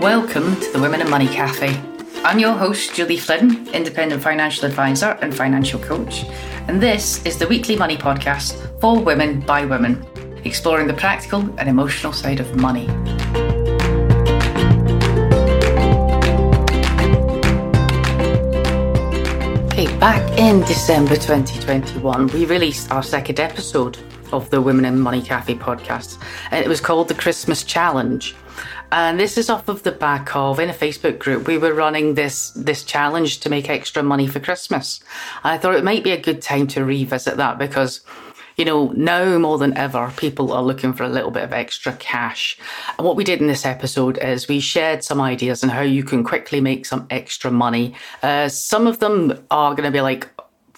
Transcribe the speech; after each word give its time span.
Welcome 0.00 0.58
to 0.58 0.72
the 0.72 0.80
Women 0.80 1.02
in 1.02 1.10
Money 1.10 1.28
Cafe. 1.28 1.78
I'm 2.24 2.38
your 2.38 2.54
host, 2.54 2.94
Julie 2.94 3.18
Flynn, 3.18 3.68
independent 3.68 4.22
financial 4.22 4.64
advisor 4.64 5.18
and 5.20 5.34
financial 5.34 5.78
coach, 5.78 6.24
and 6.68 6.82
this 6.82 7.22
is 7.26 7.36
the 7.36 7.46
weekly 7.46 7.76
money 7.76 7.98
podcast 7.98 8.80
for 8.80 8.98
women 8.98 9.40
by 9.40 9.66
women, 9.66 10.02
exploring 10.46 10.86
the 10.86 10.94
practical 10.94 11.42
and 11.58 11.68
emotional 11.68 12.14
side 12.14 12.40
of 12.40 12.56
money. 12.56 12.88
Okay, 19.66 19.98
back 19.98 20.26
in 20.38 20.62
December 20.62 21.16
2021, 21.16 22.28
we 22.28 22.46
released 22.46 22.90
our 22.90 23.02
second 23.02 23.38
episode 23.38 23.98
of 24.32 24.48
the 24.48 24.62
Women 24.62 24.86
in 24.86 24.98
Money 24.98 25.20
Cafe 25.20 25.56
podcast, 25.56 26.18
and 26.52 26.64
it 26.64 26.68
was 26.68 26.80
called 26.80 27.08
the 27.08 27.14
Christmas 27.14 27.64
Challenge. 27.64 28.34
And 28.92 29.20
this 29.20 29.38
is 29.38 29.48
off 29.48 29.68
of 29.68 29.84
the 29.84 29.92
back 29.92 30.34
of 30.34 30.58
in 30.58 30.68
a 30.68 30.74
Facebook 30.74 31.18
group 31.18 31.46
we 31.46 31.58
were 31.58 31.72
running 31.72 32.14
this 32.14 32.50
this 32.50 32.82
challenge 32.82 33.38
to 33.40 33.50
make 33.50 33.70
extra 33.70 34.02
money 34.02 34.26
for 34.26 34.40
Christmas. 34.40 35.00
And 35.44 35.52
I 35.52 35.58
thought 35.58 35.76
it 35.76 35.84
might 35.84 36.02
be 36.02 36.10
a 36.10 36.20
good 36.20 36.42
time 36.42 36.66
to 36.68 36.84
revisit 36.84 37.36
that 37.36 37.58
because 37.58 38.00
you 38.56 38.66
know, 38.66 38.88
now 38.94 39.38
more 39.38 39.56
than 39.56 39.74
ever, 39.74 40.12
people 40.18 40.52
are 40.52 40.62
looking 40.62 40.92
for 40.92 41.04
a 41.04 41.08
little 41.08 41.30
bit 41.30 41.44
of 41.44 41.52
extra 41.54 41.94
cash. 41.94 42.58
And 42.98 43.06
what 43.06 43.16
we 43.16 43.24
did 43.24 43.40
in 43.40 43.46
this 43.46 43.64
episode 43.64 44.18
is 44.18 44.48
we 44.48 44.60
shared 44.60 45.02
some 45.02 45.18
ideas 45.18 45.64
on 45.64 45.70
how 45.70 45.80
you 45.80 46.04
can 46.04 46.22
quickly 46.22 46.60
make 46.60 46.84
some 46.84 47.06
extra 47.08 47.50
money. 47.50 47.94
Uh, 48.22 48.50
some 48.50 48.86
of 48.86 48.98
them 48.98 49.46
are 49.50 49.74
going 49.74 49.86
to 49.86 49.90
be 49.90 50.02
like, 50.02 50.28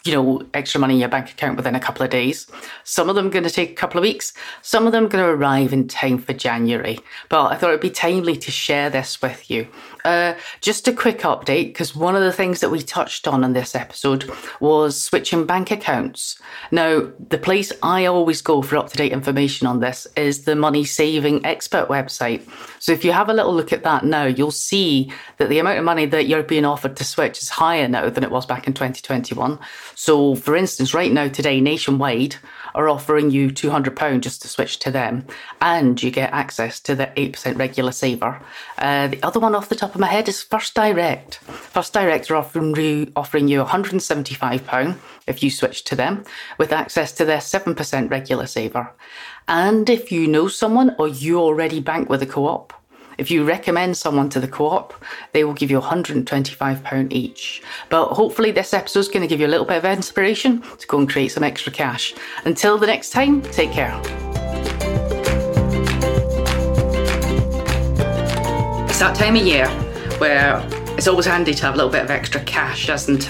you 0.05 0.12
know, 0.12 0.45
extra 0.55 0.80
money 0.80 0.95
in 0.95 1.01
your 1.01 1.09
bank 1.09 1.30
account 1.30 1.56
within 1.56 1.74
a 1.74 1.80
couple 1.80 2.02
of 2.02 2.11
days. 2.11 2.47
Some 2.84 3.09
of 3.09 3.15
them 3.15 3.30
going 3.30 3.45
to 3.45 3.51
take 3.51 3.70
a 3.70 3.74
couple 3.74 3.98
of 3.98 4.02
weeks. 4.02 4.33
Some 4.62 4.87
of 4.87 4.92
them 4.92 5.09
going 5.09 5.25
to 5.25 5.30
arrive 5.30 5.73
in 5.73 5.87
time 5.87 6.19
for 6.19 6.33
January. 6.33 6.98
But 7.28 7.53
I 7.53 7.56
thought 7.56 7.70
it'd 7.70 7.81
be 7.81 7.91
timely 7.91 8.36
to 8.36 8.50
share 8.50 8.91
this 8.91 9.23
with 9.23 9.50
you. 9.50 9.69
Uh, 10.05 10.34
just 10.61 10.89
a 10.89 10.92
quick 10.92 11.20
update, 11.20 11.67
because 11.67 11.95
one 11.95 12.17
of 12.17 12.23
the 12.23 12.33
things 12.33 12.61
that 12.61 12.70
we 12.70 12.83
touched 12.83 13.28
on 13.28 13.45
in 13.45 13.53
this 13.53 13.75
episode 13.75 14.28
was 14.58 15.00
switching 15.00 15.47
bank 15.47 15.70
accounts. 15.70 16.41
Now, 16.73 17.08
the 17.28 17.39
place 17.39 17.73
I 17.83 18.06
always 18.06 18.42
go 18.42 18.62
for 18.62 18.77
up 18.77 18.91
to 18.91 18.97
date 18.97 19.12
information 19.12 19.69
on 19.69 19.78
this 19.78 20.08
is 20.17 20.45
the 20.45 20.56
Money 20.56 20.84
Saving 20.84 21.45
Expert 21.47 21.89
website. 21.89 22.42
So 22.80 22.91
if 22.91 23.05
you 23.05 23.12
have 23.12 23.28
a 23.28 23.34
little 23.34 23.55
look 23.55 23.73
at 23.73 23.84
that 23.84 24.05
now, 24.05 24.25
you'll 24.25 24.50
see 24.50 25.12
that 25.39 25.48
the 25.48 25.61
amount 25.61 25.78
of 25.78 25.84
money 25.84 26.06
that 26.06 26.27
you're 26.27 26.42
being 26.42 26.64
offered 26.64 26.97
to 26.97 27.05
switch 27.05 27.41
is 27.41 27.48
higher 27.48 27.86
now 27.86 28.11
than 28.11 28.25
it 28.25 28.30
was 28.30 28.45
back 28.45 28.67
in 28.67 28.75
2021. 28.75 29.58
So, 30.03 30.34
for 30.34 30.56
instance, 30.56 30.95
right 30.95 31.12
now, 31.12 31.28
today, 31.28 31.61
nationwide, 31.61 32.34
are 32.75 32.89
offering 32.89 33.31
you 33.31 33.50
£200 33.50 34.20
just 34.20 34.42
to 34.42 34.48
switch 34.48 34.81
to 34.81 34.91
them, 34.91 35.28
and 35.61 36.03
you 36.03 36.11
get 36.11 36.33
access 36.33 36.81
to 36.81 36.97
the 36.97 37.06
8% 37.17 37.56
regular 37.56 37.92
saver. 37.92 38.42
Uh, 38.78 39.06
the 39.06 39.23
other 39.23 39.39
one 39.39 39.55
off 39.55 39.69
the 39.69 39.77
top 39.77 39.95
of 39.95 40.00
my 40.00 40.08
head 40.08 40.28
is 40.28 40.42
First 40.42 40.75
Direct. 40.75 41.36
First 41.36 41.92
Direct 41.92 42.28
are 42.33 42.34
offering 42.34 42.75
you, 42.75 43.12
offering 43.14 43.47
you 43.47 43.62
£175 43.62 44.97
if 45.28 45.41
you 45.41 45.50
switch 45.50 45.84
to 45.84 45.95
them, 45.95 46.25
with 46.58 46.73
access 46.73 47.12
to 47.12 47.25
their 47.25 47.39
7% 47.39 48.11
regular 48.11 48.48
saver. 48.48 48.91
And 49.47 49.89
if 49.89 50.11
you 50.11 50.27
know 50.27 50.48
someone 50.48 50.97
or 50.98 51.06
you 51.06 51.39
already 51.39 51.78
bank 51.78 52.08
with 52.08 52.23
a 52.23 52.27
co 52.27 52.48
op, 52.48 52.73
if 53.18 53.30
you 53.30 53.44
recommend 53.44 53.96
someone 53.96 54.28
to 54.30 54.41
the 54.41 54.48
co 54.48 54.68
op, 54.68 54.94
they 55.32 55.44
will 55.44 55.52
give 55.52 55.70
you 55.70 55.80
£125 55.80 57.12
each. 57.12 57.62
But 57.88 58.08
hopefully, 58.08 58.50
this 58.50 58.72
episode 58.72 59.00
is 59.00 59.08
going 59.08 59.22
to 59.22 59.27
give 59.27 59.41
you 59.41 59.46
a 59.46 59.48
little 59.48 59.66
bit 59.66 59.78
of 59.78 59.84
inspiration 59.84 60.62
to 60.78 60.86
go 60.86 60.98
and 60.98 61.08
create 61.08 61.28
some 61.28 61.44
extra 61.44 61.72
cash. 61.72 62.14
Until 62.44 62.78
the 62.78 62.86
next 62.86 63.10
time, 63.10 63.42
take 63.42 63.72
care. 63.72 64.00
It's 68.88 68.98
that 68.98 69.14
time 69.16 69.36
of 69.36 69.42
year 69.42 69.68
where 70.18 70.66
it's 70.96 71.08
always 71.08 71.27
handy 71.27 71.55
to 71.55 71.62
have 71.64 71.74
a 71.74 71.77
little 71.77 71.90
bit 71.90 72.02
of 72.02 72.11
extra 72.11 72.40
cash, 72.45 72.89
isn't 72.89 73.24
it? 73.24 73.28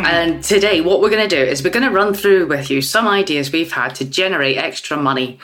Mm-hmm. 0.00 0.06
And 0.06 0.44
today, 0.44 0.80
what 0.80 1.00
we're 1.00 1.10
going 1.10 1.28
to 1.28 1.36
do 1.36 1.42
is 1.42 1.62
we're 1.62 1.70
going 1.70 1.86
to 1.86 1.90
run 1.90 2.14
through 2.14 2.46
with 2.46 2.70
you 2.70 2.80
some 2.80 3.08
ideas 3.08 3.50
we've 3.50 3.72
had 3.72 3.94
to 3.96 4.04
generate 4.04 4.56
extra 4.56 4.96
money 4.96 5.38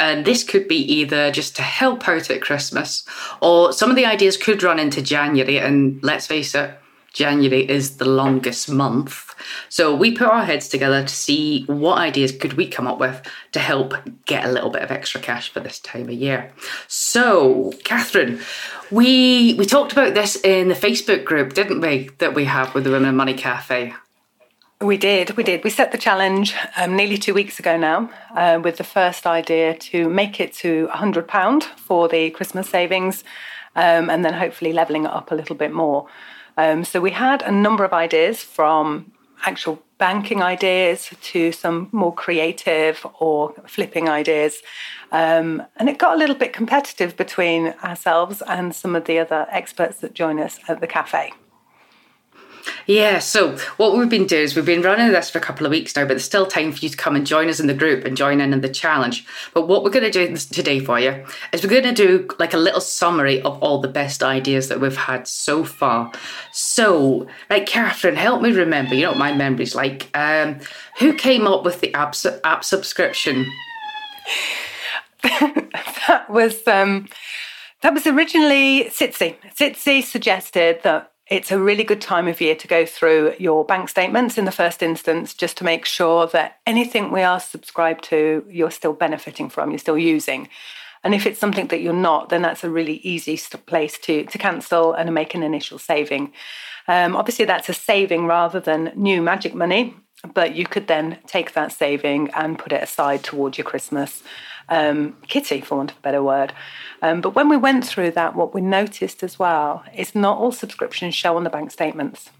and 0.00 0.24
this 0.24 0.42
could 0.42 0.66
be 0.66 0.78
either 0.78 1.30
just 1.30 1.54
to 1.56 1.62
help 1.62 2.08
out 2.08 2.30
at 2.30 2.40
Christmas, 2.40 3.04
or 3.42 3.70
some 3.72 3.90
of 3.90 3.96
the 3.96 4.06
ideas 4.06 4.38
could 4.38 4.62
run 4.62 4.80
into 4.80 5.02
January. 5.02 5.58
And 5.58 6.02
let's 6.02 6.26
face 6.26 6.54
it, 6.54 6.74
January 7.12 7.68
is 7.68 7.98
the 7.98 8.06
longest 8.06 8.70
month. 8.70 9.34
So 9.68 9.94
we 9.94 10.16
put 10.16 10.28
our 10.28 10.44
heads 10.44 10.68
together 10.68 11.02
to 11.02 11.14
see 11.14 11.64
what 11.64 11.98
ideas 11.98 12.32
could 12.32 12.54
we 12.54 12.66
come 12.66 12.86
up 12.86 12.98
with 12.98 13.20
to 13.52 13.58
help 13.58 13.92
get 14.24 14.46
a 14.46 14.50
little 14.50 14.70
bit 14.70 14.82
of 14.82 14.90
extra 14.90 15.20
cash 15.20 15.52
for 15.52 15.60
this 15.60 15.78
time 15.80 16.04
of 16.04 16.12
year. 16.12 16.50
So, 16.88 17.74
Catherine, 17.84 18.40
we 18.90 19.54
we 19.58 19.66
talked 19.66 19.92
about 19.92 20.14
this 20.14 20.36
in 20.42 20.68
the 20.68 20.74
Facebook 20.74 21.26
group, 21.26 21.52
didn't 21.52 21.82
we, 21.82 22.08
that 22.18 22.34
we 22.34 22.46
have 22.46 22.74
with 22.74 22.84
the 22.84 22.90
Women 22.90 23.16
Money 23.16 23.34
Cafe? 23.34 23.94
We 24.82 24.96
did, 24.96 25.36
we 25.36 25.42
did. 25.42 25.62
We 25.62 25.68
set 25.68 25.92
the 25.92 25.98
challenge 25.98 26.54
um, 26.74 26.96
nearly 26.96 27.18
two 27.18 27.34
weeks 27.34 27.58
ago 27.58 27.76
now 27.76 28.10
uh, 28.34 28.58
with 28.64 28.78
the 28.78 28.84
first 28.84 29.26
idea 29.26 29.74
to 29.74 30.08
make 30.08 30.40
it 30.40 30.54
to 30.54 30.88
£100 30.88 31.62
for 31.76 32.08
the 32.08 32.30
Christmas 32.30 32.70
savings 32.70 33.22
um, 33.76 34.08
and 34.08 34.24
then 34.24 34.32
hopefully 34.32 34.72
levelling 34.72 35.04
it 35.04 35.10
up 35.10 35.32
a 35.32 35.34
little 35.34 35.54
bit 35.54 35.70
more. 35.70 36.06
Um, 36.56 36.82
so 36.84 36.98
we 36.98 37.10
had 37.10 37.42
a 37.42 37.50
number 37.50 37.84
of 37.84 37.92
ideas 37.92 38.42
from 38.42 39.12
actual 39.44 39.82
banking 39.98 40.42
ideas 40.42 41.10
to 41.24 41.52
some 41.52 41.90
more 41.92 42.14
creative 42.14 43.06
or 43.18 43.52
flipping 43.66 44.08
ideas. 44.08 44.62
Um, 45.12 45.62
and 45.76 45.90
it 45.90 45.98
got 45.98 46.14
a 46.14 46.18
little 46.18 46.36
bit 46.36 46.54
competitive 46.54 47.18
between 47.18 47.74
ourselves 47.84 48.42
and 48.46 48.74
some 48.74 48.96
of 48.96 49.04
the 49.04 49.18
other 49.18 49.46
experts 49.50 49.98
that 50.00 50.14
join 50.14 50.40
us 50.40 50.58
at 50.68 50.80
the 50.80 50.86
cafe. 50.86 51.34
Yeah, 52.86 53.18
so 53.18 53.56
what 53.76 53.96
we've 53.96 54.08
been 54.08 54.26
doing 54.26 54.42
is 54.42 54.56
we've 54.56 54.64
been 54.64 54.82
running 54.82 55.12
this 55.12 55.30
for 55.30 55.38
a 55.38 55.40
couple 55.40 55.66
of 55.66 55.70
weeks 55.70 55.94
now, 55.94 56.02
but 56.02 56.08
there's 56.08 56.24
still 56.24 56.46
time 56.46 56.72
for 56.72 56.78
you 56.78 56.88
to 56.88 56.96
come 56.96 57.14
and 57.14 57.26
join 57.26 57.48
us 57.48 57.60
in 57.60 57.66
the 57.66 57.74
group 57.74 58.04
and 58.04 58.16
join 58.16 58.40
in 58.40 58.52
in 58.52 58.60
the 58.60 58.68
challenge. 58.68 59.24
But 59.54 59.68
what 59.68 59.84
we're 59.84 59.90
going 59.90 60.10
to 60.10 60.26
do 60.26 60.36
today 60.36 60.80
for 60.80 60.98
you 60.98 61.24
is 61.52 61.62
we're 61.62 61.70
going 61.70 61.94
to 61.94 62.06
do 62.06 62.28
like 62.38 62.54
a 62.54 62.58
little 62.58 62.80
summary 62.80 63.40
of 63.42 63.62
all 63.62 63.80
the 63.80 63.88
best 63.88 64.22
ideas 64.22 64.68
that 64.68 64.80
we've 64.80 64.96
had 64.96 65.28
so 65.28 65.64
far. 65.64 66.12
So, 66.52 67.26
like 67.48 67.66
Catherine, 67.66 68.16
help 68.16 68.42
me 68.42 68.52
remember, 68.52 68.94
you 68.94 69.02
know 69.02 69.10
what 69.10 69.18
my 69.18 69.32
memory's 69.32 69.74
like. 69.74 70.10
Um, 70.14 70.58
who 70.98 71.14
came 71.14 71.46
up 71.46 71.64
with 71.64 71.80
the 71.80 71.94
app, 71.94 72.14
app 72.44 72.64
subscription? 72.64 73.46
that 75.22 76.26
was 76.28 76.66
um, 76.66 77.08
that 77.82 77.94
was 77.94 78.06
originally 78.06 78.84
Sitsi. 78.84 79.36
Sitsi 79.54 80.02
suggested 80.02 80.80
that 80.82 81.09
it's 81.30 81.52
a 81.52 81.58
really 81.58 81.84
good 81.84 82.00
time 82.00 82.26
of 82.26 82.40
year 82.40 82.56
to 82.56 82.66
go 82.66 82.84
through 82.84 83.34
your 83.38 83.64
bank 83.64 83.88
statements 83.88 84.36
in 84.36 84.44
the 84.44 84.52
first 84.52 84.82
instance, 84.82 85.32
just 85.32 85.56
to 85.58 85.64
make 85.64 85.84
sure 85.84 86.26
that 86.26 86.58
anything 86.66 87.12
we 87.12 87.22
are 87.22 87.38
subscribed 87.38 88.02
to, 88.04 88.44
you're 88.48 88.72
still 88.72 88.92
benefiting 88.92 89.48
from, 89.48 89.70
you're 89.70 89.78
still 89.78 89.96
using. 89.96 90.48
And 91.04 91.14
if 91.14 91.26
it's 91.26 91.38
something 91.38 91.68
that 91.68 91.80
you're 91.80 91.92
not, 91.92 92.30
then 92.30 92.42
that's 92.42 92.64
a 92.64 92.68
really 92.68 92.96
easy 92.96 93.40
place 93.64 93.96
to, 94.00 94.24
to 94.24 94.38
cancel 94.38 94.92
and 94.92 95.14
make 95.14 95.34
an 95.34 95.44
initial 95.44 95.78
saving. 95.78 96.32
Um, 96.88 97.14
obviously, 97.14 97.44
that's 97.44 97.68
a 97.68 97.74
saving 97.74 98.26
rather 98.26 98.58
than 98.58 98.92
new 98.96 99.22
magic 99.22 99.54
money, 99.54 99.94
but 100.34 100.56
you 100.56 100.66
could 100.66 100.88
then 100.88 101.18
take 101.26 101.52
that 101.52 101.70
saving 101.70 102.30
and 102.30 102.58
put 102.58 102.72
it 102.72 102.82
aside 102.82 103.22
towards 103.22 103.56
your 103.56 103.64
Christmas 103.64 104.24
um, 104.70 105.16
kitty, 105.26 105.60
for 105.60 105.76
want 105.76 105.90
of 105.90 105.98
a 105.98 106.00
better 106.00 106.22
word. 106.22 106.52
Um, 107.02 107.20
but 107.20 107.34
when 107.34 107.48
we 107.48 107.56
went 107.56 107.86
through 107.86 108.12
that, 108.12 108.34
what 108.34 108.54
we 108.54 108.60
noticed 108.60 109.22
as 109.22 109.38
well 109.38 109.84
is 109.94 110.14
not 110.14 110.38
all 110.38 110.52
subscriptions 110.52 111.14
show 111.14 111.36
on 111.36 111.44
the 111.44 111.50
bank 111.50 111.70
statements. 111.70 112.30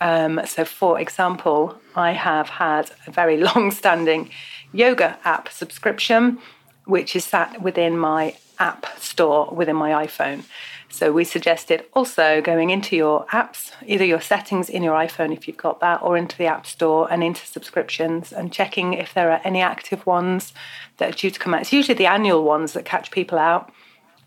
Um, 0.00 0.40
so, 0.46 0.64
for 0.64 1.00
example, 1.00 1.78
I 1.94 2.12
have 2.12 2.48
had 2.48 2.90
a 3.06 3.10
very 3.10 3.36
long 3.48 3.70
standing 3.70 4.30
yoga 4.72 5.18
app 5.24 5.48
subscription, 5.48 6.38
which 6.84 7.16
is 7.16 7.24
sat 7.24 7.62
within 7.62 7.96
my 7.96 8.34
app 8.62 8.86
store 8.98 9.42
within 9.52 9.76
my 9.76 9.90
iPhone. 10.06 10.44
So 10.88 11.10
we 11.10 11.24
suggested 11.24 11.86
also 11.94 12.42
going 12.42 12.68
into 12.70 12.94
your 12.94 13.24
apps, 13.26 13.72
either 13.86 14.04
your 14.04 14.20
settings 14.20 14.68
in 14.68 14.82
your 14.82 14.94
iPhone 14.94 15.32
if 15.32 15.48
you've 15.48 15.56
got 15.68 15.80
that, 15.80 16.02
or 16.02 16.18
into 16.18 16.36
the 16.36 16.46
App 16.46 16.66
Store 16.66 17.10
and 17.10 17.24
into 17.24 17.46
subscriptions 17.46 18.30
and 18.30 18.52
checking 18.52 18.92
if 18.92 19.14
there 19.14 19.32
are 19.32 19.40
any 19.42 19.62
active 19.62 20.06
ones 20.06 20.52
that 20.98 21.08
are 21.08 21.16
due 21.16 21.30
to 21.30 21.40
come 21.40 21.54
out. 21.54 21.62
It's 21.62 21.72
usually 21.72 21.96
the 21.96 22.06
annual 22.06 22.44
ones 22.44 22.74
that 22.74 22.84
catch 22.84 23.10
people 23.10 23.38
out. 23.38 23.72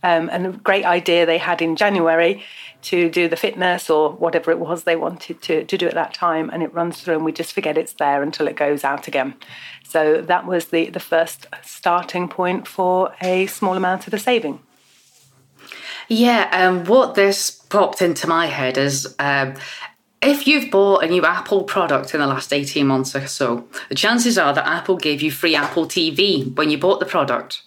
Um, 0.06 0.30
and 0.32 0.46
a 0.46 0.52
great 0.52 0.86
idea 0.86 1.26
they 1.26 1.40
had 1.40 1.64
in 1.64 1.76
January 1.76 2.44
to 2.84 3.10
do 3.10 3.28
the 3.28 3.36
fitness 3.36 3.90
or 3.90 4.12
whatever 4.12 4.52
it 4.52 4.60
was 4.60 4.84
they 4.84 4.96
wanted 4.96 5.42
to, 5.42 5.64
to 5.66 5.78
do 5.78 5.88
at 5.88 5.96
that 5.96 6.14
time. 6.14 6.52
And 6.52 6.62
it 6.62 6.72
runs 6.76 7.02
through, 7.02 7.16
and 7.16 7.26
we 7.26 7.32
just 7.32 7.54
forget 7.54 7.76
it's 7.76 7.94
there 7.94 8.22
until 8.22 8.48
it 8.48 8.56
goes 8.56 8.84
out 8.84 9.08
again. 9.08 9.34
So 9.84 10.22
that 10.22 10.46
was 10.46 10.68
the, 10.68 10.92
the 10.92 11.00
first 11.00 11.48
starting 11.64 12.28
point 12.28 12.68
for 12.68 13.16
a 13.20 13.48
small 13.48 13.76
amount 13.76 14.06
of 14.06 14.12
the 14.12 14.20
saving. 14.20 14.60
Yeah, 16.08 16.50
um, 16.52 16.86
what 16.86 17.16
this 17.16 17.50
popped 17.50 18.04
into 18.04 18.28
my 18.28 18.46
head 18.46 18.78
is 18.78 19.16
um, 19.18 19.56
if 20.22 20.46
you've 20.46 20.70
bought 20.70 21.04
a 21.04 21.08
new 21.08 21.26
Apple 21.26 21.64
product 21.64 22.14
in 22.14 22.20
the 22.20 22.28
last 22.28 22.54
18 22.54 22.86
months 22.86 23.16
or 23.16 23.26
so, 23.26 23.68
the 23.90 23.96
chances 23.96 24.38
are 24.38 24.54
that 24.54 24.68
Apple 24.68 24.98
gave 24.98 25.24
you 25.24 25.32
free 25.32 25.56
Apple 25.56 25.88
TV 25.88 26.56
when 26.56 26.70
you 26.70 26.78
bought 26.78 27.00
the 27.00 27.08
product. 27.08 27.64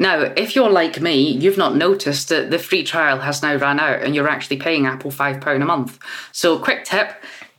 Now, 0.00 0.32
if 0.34 0.56
you're 0.56 0.70
like 0.70 1.00
me, 1.00 1.30
you've 1.30 1.58
not 1.58 1.76
noticed 1.76 2.30
that 2.30 2.50
the 2.50 2.58
free 2.58 2.82
trial 2.82 3.18
has 3.20 3.42
now 3.42 3.54
run 3.56 3.78
out 3.78 4.00
and 4.00 4.14
you're 4.14 4.28
actually 4.28 4.56
paying 4.56 4.86
Apple 4.86 5.10
£5 5.10 5.62
a 5.62 5.64
month. 5.64 5.98
So, 6.32 6.58
quick 6.58 6.84
tip 6.84 7.12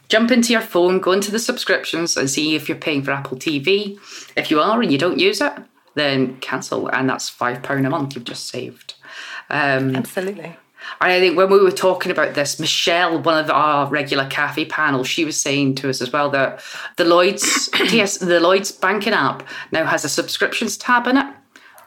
jump 0.09 0.29
into 0.29 0.51
your 0.51 0.61
phone, 0.61 0.99
go 0.99 1.13
into 1.13 1.31
the 1.31 1.39
subscriptions 1.39 2.17
and 2.17 2.29
see 2.29 2.53
if 2.53 2.67
you're 2.67 2.77
paying 2.77 3.01
for 3.01 3.11
Apple 3.11 3.37
TV. 3.37 3.97
If 4.35 4.51
you 4.51 4.59
are 4.59 4.81
and 4.81 4.91
you 4.91 4.97
don't 4.97 5.17
use 5.17 5.39
it, 5.39 5.53
then 5.95 6.35
cancel, 6.41 6.89
and 6.89 7.09
that's 7.09 7.29
£5 7.29 7.85
a 7.85 7.89
month 7.89 8.15
you've 8.15 8.25
just 8.25 8.47
saved. 8.47 8.95
Um, 9.49 9.95
Absolutely. 9.95 10.57
I 10.99 11.17
think 11.19 11.37
when 11.37 11.49
we 11.49 11.63
were 11.63 11.71
talking 11.71 12.11
about 12.11 12.33
this, 12.33 12.59
Michelle, 12.59 13.21
one 13.21 13.41
of 13.41 13.49
our 13.49 13.87
regular 13.87 14.27
cafe 14.27 14.65
panel, 14.65 15.05
she 15.05 15.23
was 15.23 15.39
saying 15.39 15.75
to 15.75 15.89
us 15.89 16.01
as 16.01 16.11
well 16.11 16.29
that 16.31 16.61
the 16.97 17.05
Lloyd's 17.05 17.69
TS, 17.87 18.17
the 18.17 18.41
Lloyd's 18.41 18.71
banking 18.73 19.13
app 19.13 19.47
now 19.71 19.85
has 19.85 20.03
a 20.03 20.09
subscriptions 20.09 20.75
tab 20.75 21.07
in 21.07 21.15
it 21.15 21.35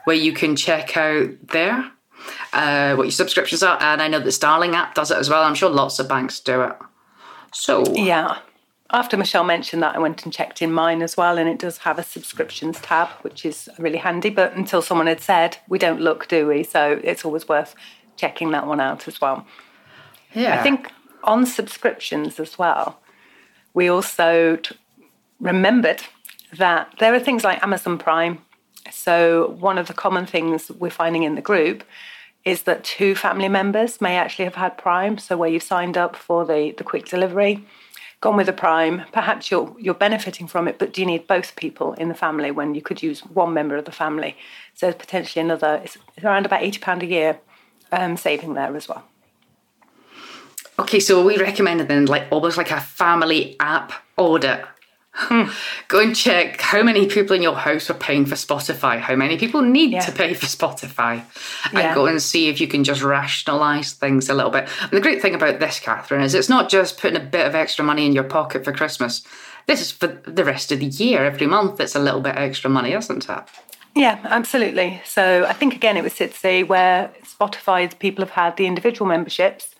where 0.05 0.17
you 0.17 0.33
can 0.33 0.57
check 0.57 0.97
out 0.97 1.31
there 1.49 1.91
uh, 2.53 2.95
what 2.95 3.05
your 3.05 3.11
subscriptions 3.13 3.63
are. 3.63 3.81
And 3.81 4.01
I 4.01 4.09
know 4.09 4.21
the 4.21 4.33
Starling 4.33 4.75
app 4.75 4.95
does 4.95 5.11
it 5.11 5.19
as 5.19 5.29
well. 5.29 5.43
I'm 5.43 5.55
sure 5.55 5.71
lots 5.71 5.99
of 5.99 6.09
banks 6.09 6.41
do 6.41 6.63
it. 6.63 6.77
So 7.53 7.85
yeah. 7.95 8.39
After 8.91 9.17
Michelle 9.17 9.45
mentioned 9.45 9.83
that, 9.83 9.97
I 9.97 9.99
went 9.99 10.25
and 10.25 10.33
checked 10.33 10.63
in 10.63 10.71
mine 10.71 11.03
as 11.03 11.17
well, 11.17 11.37
and 11.37 11.49
it 11.49 11.59
does 11.59 11.79
have 11.79 11.99
a 11.99 12.03
subscriptions 12.03 12.81
tab, 12.81 13.09
which 13.23 13.45
is 13.45 13.69
really 13.79 13.97
handy. 13.97 14.31
But 14.31 14.55
until 14.55 14.83
someone 14.83 15.09
had 15.09 15.21
said, 15.21 15.57
we 15.69 15.79
don't 15.79 16.01
look, 16.01 16.29
do 16.29 16.47
we? 16.47 16.63
So 16.63 17.01
it's 17.03 17.25
always 17.25 17.49
worth 17.49 17.75
checking 18.17 18.51
that 18.53 18.67
one 18.67 18.81
out 18.81 19.09
as 19.09 19.21
well. 19.21 19.47
Yeah. 20.33 20.61
I 20.61 20.63
think 20.63 20.93
on 21.25 21.47
subscriptions 21.47 22.39
as 22.39 22.57
well, 22.59 23.01
we 23.73 23.89
also 23.89 24.57
t- 24.57 24.77
remembered 25.41 26.03
that 26.57 26.95
there 27.01 27.15
are 27.15 27.21
things 27.21 27.43
like 27.43 27.63
Amazon 27.63 27.99
Prime. 27.99 28.43
So, 28.91 29.57
one 29.59 29.79
of 29.79 29.87
the 29.87 29.95
common 29.95 30.27
things 30.27 30.71
we're 30.71 30.91
finding 30.91 31.23
in 31.23 31.35
the 31.35 31.43
group 31.43 31.85
is 32.45 32.63
that 32.65 32.85
two 32.85 33.15
family 33.15 33.49
members 33.49 34.01
may 34.01 34.17
actually 34.17 34.45
have 34.45 34.57
had 34.57 34.77
Prime. 34.77 35.19
So, 35.19 35.37
where 35.37 35.49
you've 35.49 35.63
signed 35.63 35.97
up 35.97 36.17
for 36.17 36.45
the, 36.45 36.75
the 36.77 36.85
quick 36.85 37.07
delivery, 37.07 37.65
gone 38.21 38.37
with 38.37 38.47
the 38.47 38.53
Prime, 38.53 39.03
perhaps 39.13 39.51
you're, 39.51 39.75
you're 39.79 39.95
benefiting 39.95 40.47
from 40.47 40.69
it, 40.69 40.79
but 40.79 40.93
do 40.93 41.01
you 41.01 41.07
need 41.07 41.27
both 41.27 41.57
people 41.57 41.95
in 41.95 42.09
the 42.09 42.15
family 42.15 42.51
when 42.51 42.75
you 42.75 42.83
could 42.83 43.03
use 43.03 43.21
one 43.21 43.55
member 43.55 43.77
of 43.77 43.87
the 43.87 43.93
family? 43.93 44.37
So, 44.75 44.93
potentially 44.93 45.43
another, 45.43 45.81
it's 45.83 45.97
around 46.23 46.47
about 46.47 46.61
£80 46.61 47.03
a 47.03 47.07
year 47.07 47.39
um, 47.91 48.17
saving 48.17 48.55
there 48.55 48.77
as 48.77 48.89
well. 48.89 49.05
Okay, 50.79 50.99
so 50.99 51.25
we 51.25 51.39
recommended 51.39 51.89
then 51.89 52.07
like 52.07 52.27
almost 52.31 52.57
like 52.57 52.73
a 52.73 52.81
family 52.81 53.57
app 53.61 53.93
audit. 54.17 54.65
Hmm. 55.17 55.45
Go 55.87 56.01
and 56.01 56.15
check 56.15 56.61
how 56.61 56.83
many 56.83 57.07
people 57.07 57.37
in 57.37 57.43
your 57.43 57.55
house 57.55 57.89
are 57.89 57.95
paying 57.95 58.27
for 58.27 58.35
Spotify, 58.35 58.99
how 58.99 59.15
many 59.15 59.39
people 59.39 59.63
need 59.63 59.93
yeah. 59.93 60.01
to 60.01 60.13
pay 60.13 60.35
for 60.35 60.47
Spotify, 60.47 61.25
and 61.67 61.79
yeah. 61.79 61.95
go 61.95 62.07
and 62.07 62.21
see 62.21 62.49
if 62.49 62.61
you 62.61 62.67
can 62.67 62.83
just 62.83 63.01
rationalize 63.01 63.93
things 63.93 64.29
a 64.29 64.35
little 64.35 64.51
bit. 64.51 64.69
And 64.83 64.91
the 64.91 65.01
great 65.01 65.23
thing 65.23 65.37
about 65.37 65.61
this, 65.61 65.79
Catherine, 65.79 66.23
is 66.23 66.35
it's 66.35 66.49
not 66.49 66.69
just 66.69 67.01
putting 67.01 67.17
a 67.17 67.25
bit 67.25 67.47
of 67.47 67.55
extra 67.55 67.85
money 67.85 68.07
in 68.07 68.13
your 68.13 68.25
pocket 68.25 68.65
for 68.65 68.73
Christmas. 68.73 69.25
This 69.67 69.81
is 69.81 69.93
for 69.93 70.09
the 70.09 70.45
rest 70.45 70.73
of 70.73 70.81
the 70.81 70.87
year. 70.87 71.25
Every 71.25 71.47
month, 71.47 71.79
it's 71.79 71.95
a 71.95 72.01
little 72.01 72.21
bit 72.21 72.35
extra 72.35 72.69
money, 72.69 72.93
isn't 72.93 73.29
it? 73.29 73.45
Yeah, 73.95 74.19
absolutely. 74.25 75.01
So 75.05 75.45
I 75.47 75.53
think 75.53 75.77
again 75.77 75.97
it 75.97 76.03
was 76.03 76.15
Sitsi 76.15 76.67
where 76.67 77.13
Spotify 77.23 77.97
people 77.99 78.25
have 78.25 78.33
had 78.33 78.57
the 78.57 78.67
individual 78.67 79.09
memberships, 79.09 79.74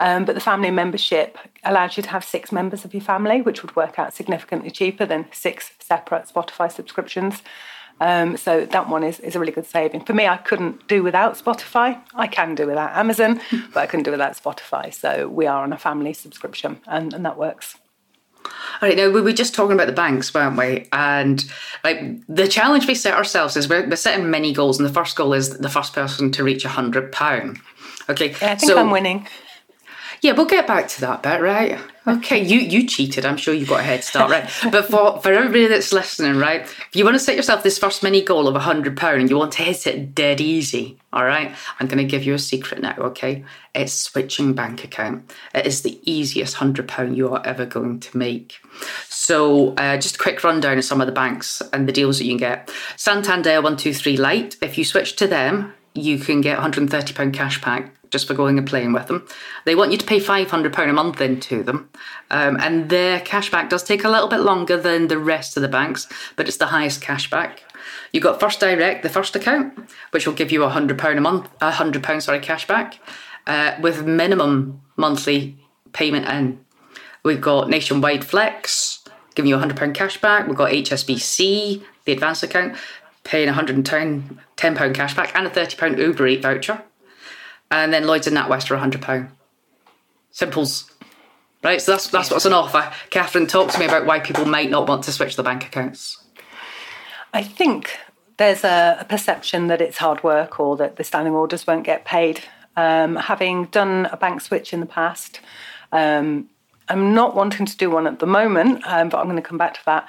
um, 0.00 0.24
but 0.24 0.34
the 0.34 0.40
family 0.40 0.70
membership 0.70 1.38
allows 1.64 1.96
you 1.96 2.02
to 2.02 2.10
have 2.10 2.24
six 2.24 2.52
members 2.52 2.84
of 2.84 2.92
your 2.92 3.00
family, 3.00 3.40
which 3.40 3.62
would 3.62 3.74
work 3.76 3.98
out 3.98 4.12
significantly 4.12 4.70
cheaper 4.70 5.06
than 5.06 5.26
six 5.32 5.72
separate 5.80 6.26
Spotify 6.26 6.70
subscriptions. 6.70 7.42
Um, 7.98 8.36
so 8.36 8.66
that 8.66 8.90
one 8.90 9.02
is, 9.02 9.20
is 9.20 9.36
a 9.36 9.40
really 9.40 9.52
good 9.52 9.64
saving. 9.64 10.04
For 10.04 10.12
me, 10.12 10.26
I 10.26 10.36
couldn't 10.36 10.86
do 10.86 11.02
without 11.02 11.42
Spotify. 11.42 11.98
I 12.14 12.26
can 12.26 12.54
do 12.54 12.66
without 12.66 12.94
Amazon, 12.94 13.40
but 13.72 13.80
I 13.80 13.86
couldn't 13.86 14.04
do 14.04 14.10
without 14.10 14.32
Spotify. 14.32 14.92
So 14.92 15.28
we 15.28 15.46
are 15.46 15.62
on 15.62 15.72
a 15.72 15.78
family 15.78 16.12
subscription, 16.12 16.80
and, 16.86 17.14
and 17.14 17.24
that 17.24 17.38
works. 17.38 17.76
All 18.44 18.88
right, 18.88 18.96
now 18.96 19.10
we 19.10 19.22
were 19.22 19.32
just 19.32 19.54
talking 19.54 19.72
about 19.72 19.86
the 19.86 19.92
banks, 19.92 20.32
weren't 20.32 20.56
we? 20.56 20.86
And 20.92 21.44
like 21.82 22.00
the 22.28 22.46
challenge 22.46 22.86
we 22.86 22.94
set 22.94 23.14
ourselves 23.14 23.56
is 23.56 23.68
we're, 23.68 23.88
we're 23.88 23.96
setting 23.96 24.30
many 24.30 24.52
goals, 24.52 24.78
and 24.78 24.86
the 24.86 24.92
first 24.92 25.16
goal 25.16 25.32
is 25.32 25.58
the 25.58 25.70
first 25.70 25.94
person 25.94 26.30
to 26.32 26.44
reach 26.44 26.66
a 26.66 26.68
hundred 26.68 27.10
pound. 27.12 27.58
Okay, 28.10 28.30
yeah, 28.30 28.52
I 28.52 28.56
think 28.56 28.70
so, 28.70 28.78
I'm 28.78 28.90
winning. 28.90 29.26
Yeah, 30.22 30.32
we'll 30.32 30.46
get 30.46 30.66
back 30.66 30.88
to 30.88 31.00
that 31.02 31.22
bit, 31.22 31.40
right? 31.40 31.78
Okay, 32.08 32.42
you 32.42 32.60
you 32.60 32.86
cheated. 32.86 33.26
I'm 33.26 33.36
sure 33.36 33.52
you 33.52 33.66
got 33.66 33.80
a 33.80 33.82
head 33.82 34.04
start, 34.04 34.30
right? 34.30 34.48
but 34.70 34.86
for 34.86 35.20
for 35.20 35.32
everybody 35.32 35.66
that's 35.66 35.92
listening, 35.92 36.36
right? 36.36 36.62
If 36.62 36.90
you 36.94 37.04
want 37.04 37.16
to 37.16 37.20
set 37.20 37.34
yourself 37.34 37.64
this 37.64 37.78
first 37.78 38.02
mini 38.02 38.22
goal 38.22 38.46
of 38.46 38.54
a 38.54 38.60
hundred 38.60 38.96
pound 38.96 39.20
and 39.20 39.28
you 39.28 39.36
want 39.36 39.52
to 39.54 39.62
hit 39.62 39.86
it 39.88 40.14
dead 40.14 40.40
easy, 40.40 40.98
all 41.12 41.24
right? 41.24 41.52
I'm 41.80 41.88
going 41.88 41.98
to 41.98 42.04
give 42.04 42.22
you 42.22 42.34
a 42.34 42.38
secret 42.38 42.80
now, 42.80 42.94
okay? 42.98 43.44
It's 43.74 43.92
switching 43.92 44.54
bank 44.54 44.84
account. 44.84 45.32
It 45.52 45.66
is 45.66 45.82
the 45.82 45.98
easiest 46.10 46.54
hundred 46.54 46.86
pound 46.86 47.16
you 47.16 47.28
are 47.34 47.44
ever 47.44 47.66
going 47.66 47.98
to 48.00 48.16
make. 48.16 48.60
So, 49.08 49.74
uh, 49.74 49.96
just 49.96 50.14
a 50.14 50.18
quick 50.18 50.44
rundown 50.44 50.78
of 50.78 50.84
some 50.84 51.00
of 51.00 51.08
the 51.08 51.12
banks 51.12 51.60
and 51.72 51.88
the 51.88 51.92
deals 51.92 52.18
that 52.18 52.24
you 52.24 52.32
can 52.32 52.38
get. 52.38 52.70
Santander 52.96 53.60
One 53.60 53.76
Two 53.76 53.92
Three 53.92 54.16
Lite. 54.16 54.56
If 54.62 54.78
you 54.78 54.84
switch 54.84 55.16
to 55.16 55.26
them, 55.26 55.74
you 55.96 56.18
can 56.18 56.40
get 56.40 56.56
130 56.56 57.14
pound 57.14 57.34
cash 57.34 57.60
back 57.60 57.92
just 58.10 58.26
for 58.26 58.34
going 58.34 58.58
and 58.58 58.66
playing 58.66 58.92
with 58.92 59.06
them. 59.08 59.26
They 59.64 59.74
want 59.74 59.92
you 59.92 59.98
to 59.98 60.06
pay 60.06 60.20
£500 60.20 60.88
a 60.88 60.92
month 60.92 61.20
into 61.20 61.62
them. 61.62 61.90
Um, 62.30 62.56
and 62.60 62.88
their 62.88 63.20
cashback 63.20 63.68
does 63.68 63.82
take 63.82 64.04
a 64.04 64.08
little 64.08 64.28
bit 64.28 64.40
longer 64.40 64.76
than 64.76 65.08
the 65.08 65.18
rest 65.18 65.56
of 65.56 65.62
the 65.62 65.68
banks, 65.68 66.08
but 66.36 66.46
it's 66.46 66.56
the 66.56 66.66
highest 66.66 67.02
cashback. 67.02 67.58
You've 68.12 68.22
got 68.22 68.40
First 68.40 68.60
Direct, 68.60 69.02
the 69.02 69.08
first 69.08 69.36
account, 69.36 69.78
which 70.10 70.26
will 70.26 70.34
give 70.34 70.52
you 70.52 70.64
a 70.64 70.70
£100 70.70 71.16
a 71.16 71.20
month, 71.20 71.48
a 71.60 71.72
£100, 71.72 72.22
sorry, 72.22 72.40
cashback, 72.40 72.94
uh, 73.46 73.76
with 73.80 74.06
minimum 74.06 74.80
monthly 74.96 75.56
payment 75.92 76.26
in. 76.28 76.60
We've 77.22 77.40
got 77.40 77.68
Nationwide 77.68 78.24
Flex, 78.24 79.04
giving 79.34 79.48
you 79.48 79.56
a 79.56 79.60
£100 79.60 79.94
cashback. 79.94 80.46
We've 80.46 80.56
got 80.56 80.70
HSBC, 80.70 81.82
the 82.04 82.12
advanced 82.12 82.42
account, 82.42 82.76
paying 83.26 83.48
a 83.48 83.52
£110 83.52 83.82
£10 83.82 84.94
cashback 84.94 85.32
and 85.34 85.46
a 85.46 85.50
£30 85.50 85.98
Uber 85.98 86.26
Eat 86.26 86.42
voucher 86.42 86.82
and 87.70 87.92
then 87.92 88.06
Lloyd's 88.06 88.26
and 88.26 88.36
NatWest 88.36 88.70
are 88.70 88.78
£100. 88.78 89.28
Simples. 90.30 90.90
Right, 91.64 91.80
so 91.80 91.92
that's 91.92 92.08
that's 92.08 92.30
what's 92.30 92.46
on 92.46 92.52
offer. 92.52 92.92
Catherine, 93.10 93.46
talk 93.46 93.72
to 93.72 93.78
me 93.78 93.86
about 93.86 94.06
why 94.06 94.20
people 94.20 94.44
might 94.44 94.70
not 94.70 94.88
want 94.88 95.04
to 95.04 95.12
switch 95.12 95.34
their 95.34 95.44
bank 95.44 95.64
accounts. 95.64 96.22
I 97.32 97.42
think 97.42 97.98
there's 98.36 98.62
a, 98.62 98.98
a 99.00 99.04
perception 99.04 99.66
that 99.68 99.80
it's 99.80 99.96
hard 99.96 100.22
work 100.22 100.60
or 100.60 100.76
that 100.76 100.96
the 100.96 101.02
standing 101.02 101.32
orders 101.32 101.66
won't 101.66 101.84
get 101.84 102.04
paid. 102.04 102.42
Um, 102.76 103.16
having 103.16 103.64
done 103.66 104.06
a 104.12 104.16
bank 104.16 104.42
switch 104.42 104.72
in 104.72 104.80
the 104.80 104.86
past, 104.86 105.40
um, 105.90 106.48
I'm 106.88 107.14
not 107.14 107.34
wanting 107.34 107.66
to 107.66 107.76
do 107.76 107.90
one 107.90 108.06
at 108.06 108.18
the 108.18 108.26
moment, 108.26 108.82
um, 108.86 109.08
but 109.08 109.18
I'm 109.18 109.24
going 109.24 109.36
to 109.36 109.42
come 109.42 109.58
back 109.58 109.74
to 109.74 109.84
that. 109.86 110.08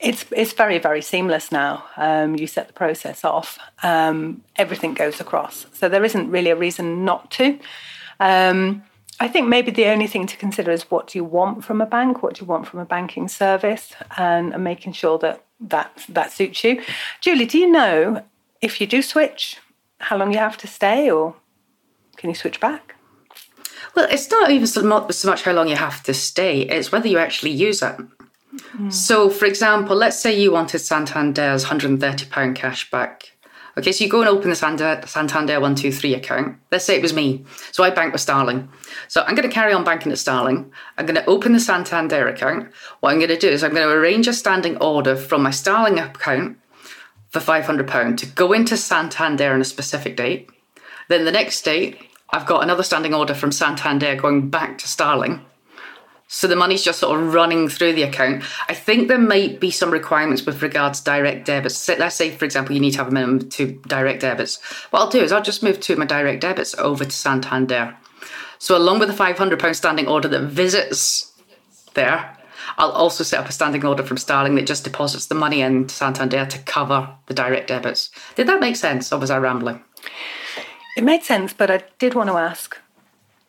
It's 0.00 0.24
it's 0.30 0.52
very 0.52 0.78
very 0.78 1.02
seamless 1.02 1.52
now. 1.52 1.84
Um, 1.96 2.36
you 2.36 2.46
set 2.46 2.66
the 2.68 2.72
process 2.72 3.24
off, 3.24 3.58
um, 3.82 4.42
everything 4.56 4.94
goes 4.94 5.20
across, 5.20 5.66
so 5.72 5.88
there 5.88 6.04
isn't 6.04 6.30
really 6.30 6.50
a 6.50 6.56
reason 6.56 7.04
not 7.04 7.30
to. 7.32 7.58
Um, 8.18 8.82
I 9.22 9.28
think 9.28 9.48
maybe 9.48 9.70
the 9.70 9.86
only 9.86 10.06
thing 10.06 10.26
to 10.26 10.36
consider 10.38 10.70
is 10.70 10.90
what 10.90 11.08
do 11.08 11.18
you 11.18 11.24
want 11.24 11.62
from 11.62 11.82
a 11.82 11.86
bank, 11.86 12.22
what 12.22 12.34
do 12.34 12.40
you 12.40 12.46
want 12.46 12.66
from 12.66 12.80
a 12.80 12.86
banking 12.86 13.28
service, 13.28 13.92
and, 14.16 14.54
and 14.54 14.64
making 14.64 14.94
sure 14.94 15.18
that 15.18 15.44
that 15.60 16.04
that 16.08 16.32
suits 16.32 16.64
you. 16.64 16.82
Julie, 17.20 17.44
do 17.44 17.58
you 17.58 17.70
know 17.70 18.24
if 18.62 18.80
you 18.80 18.86
do 18.86 19.02
switch, 19.02 19.58
how 19.98 20.16
long 20.16 20.32
you 20.32 20.38
have 20.38 20.56
to 20.58 20.66
stay, 20.66 21.10
or 21.10 21.34
can 22.16 22.30
you 22.30 22.34
switch 22.34 22.60
back? 22.60 22.94
Well, 23.94 24.08
it's 24.10 24.30
not 24.30 24.50
even 24.50 24.66
so 24.66 24.82
much 24.82 25.42
how 25.42 25.52
long 25.52 25.68
you 25.68 25.76
have 25.76 26.02
to 26.04 26.14
stay; 26.14 26.62
it's 26.62 26.90
whether 26.90 27.08
you 27.08 27.18
actually 27.18 27.50
use 27.50 27.82
it. 27.82 27.96
Hmm. 28.50 28.90
So, 28.90 29.30
for 29.30 29.46
example, 29.46 29.96
let's 29.96 30.18
say 30.18 30.38
you 30.38 30.52
wanted 30.52 30.80
Santander's 30.80 31.66
£130 31.66 32.54
cash 32.54 32.90
back. 32.90 33.32
Okay, 33.78 33.92
so 33.92 34.04
you 34.04 34.10
go 34.10 34.20
and 34.20 34.28
open 34.28 34.50
the 34.50 34.56
Santander 34.56 35.54
123 35.60 36.14
account. 36.14 36.58
Let's 36.72 36.84
say 36.84 36.96
it 36.96 37.02
was 37.02 37.14
me. 37.14 37.44
So 37.70 37.84
I 37.84 37.90
bank 37.90 38.12
with 38.12 38.20
Starling. 38.20 38.68
So 39.08 39.22
I'm 39.22 39.36
going 39.36 39.48
to 39.48 39.54
carry 39.54 39.72
on 39.72 39.84
banking 39.84 40.10
at 40.10 40.18
Starling. 40.18 40.72
I'm 40.98 41.06
going 41.06 41.14
to 41.14 41.24
open 41.26 41.52
the 41.52 41.60
Santander 41.60 42.26
account. 42.26 42.72
What 42.98 43.12
I'm 43.12 43.18
going 43.18 43.28
to 43.28 43.38
do 43.38 43.48
is 43.48 43.62
I'm 43.62 43.72
going 43.72 43.86
to 43.86 43.94
arrange 43.94 44.26
a 44.26 44.32
standing 44.32 44.76
order 44.78 45.14
from 45.14 45.42
my 45.42 45.50
Starling 45.50 45.98
account 46.00 46.58
for 47.28 47.38
£500 47.38 48.16
to 48.18 48.26
go 48.26 48.52
into 48.52 48.76
Santander 48.76 49.52
on 49.52 49.60
a 49.60 49.64
specific 49.64 50.16
date. 50.16 50.50
Then 51.08 51.24
the 51.24 51.32
next 51.32 51.62
date, 51.62 51.98
I've 52.30 52.46
got 52.46 52.64
another 52.64 52.82
standing 52.82 53.14
order 53.14 53.34
from 53.34 53.52
Santander 53.52 54.16
going 54.16 54.50
back 54.50 54.78
to 54.78 54.88
Starling 54.88 55.46
so 56.32 56.46
the 56.46 56.54
money's 56.54 56.84
just 56.84 57.00
sort 57.00 57.18
of 57.18 57.34
running 57.34 57.68
through 57.68 57.92
the 57.92 58.04
account. 58.04 58.44
I 58.68 58.74
think 58.74 59.08
there 59.08 59.18
might 59.18 59.58
be 59.58 59.72
some 59.72 59.90
requirements 59.90 60.46
with 60.46 60.62
regards 60.62 61.00
to 61.00 61.04
direct 61.04 61.44
debits. 61.44 61.88
let's 61.88 62.14
say, 62.14 62.30
for 62.30 62.44
example, 62.44 62.72
you 62.72 62.80
need 62.80 62.92
to 62.92 62.98
have 62.98 63.08
a 63.08 63.10
minimum 63.10 63.48
two 63.48 63.82
direct 63.88 64.20
debits. 64.20 64.62
What 64.90 65.00
I'll 65.00 65.10
do 65.10 65.20
is 65.20 65.32
I'll 65.32 65.42
just 65.42 65.64
move 65.64 65.80
two 65.80 65.94
of 65.94 65.98
my 65.98 66.06
direct 66.06 66.40
debits 66.40 66.72
over 66.76 67.04
to 67.04 67.10
Santander. 67.10 67.96
So 68.60 68.76
along 68.76 69.00
with 69.00 69.08
the 69.08 69.14
£500 69.14 69.74
standing 69.74 70.06
order 70.06 70.28
that 70.28 70.42
visits 70.42 71.32
there, 71.94 72.36
I'll 72.78 72.92
also 72.92 73.24
set 73.24 73.40
up 73.40 73.48
a 73.48 73.52
standing 73.52 73.84
order 73.84 74.04
from 74.04 74.16
Starling 74.16 74.54
that 74.54 74.68
just 74.68 74.84
deposits 74.84 75.26
the 75.26 75.34
money 75.34 75.62
in 75.62 75.88
Santander 75.88 76.46
to 76.46 76.58
cover 76.60 77.12
the 77.26 77.34
direct 77.34 77.66
debits. 77.66 78.08
Did 78.36 78.46
that 78.46 78.60
make 78.60 78.76
sense, 78.76 79.12
or 79.12 79.18
was 79.18 79.32
I 79.32 79.38
rambling? 79.38 79.82
It 80.96 81.02
made 81.02 81.24
sense, 81.24 81.52
but 81.52 81.72
I 81.72 81.82
did 81.98 82.14
want 82.14 82.30
to 82.30 82.36
ask. 82.36 82.78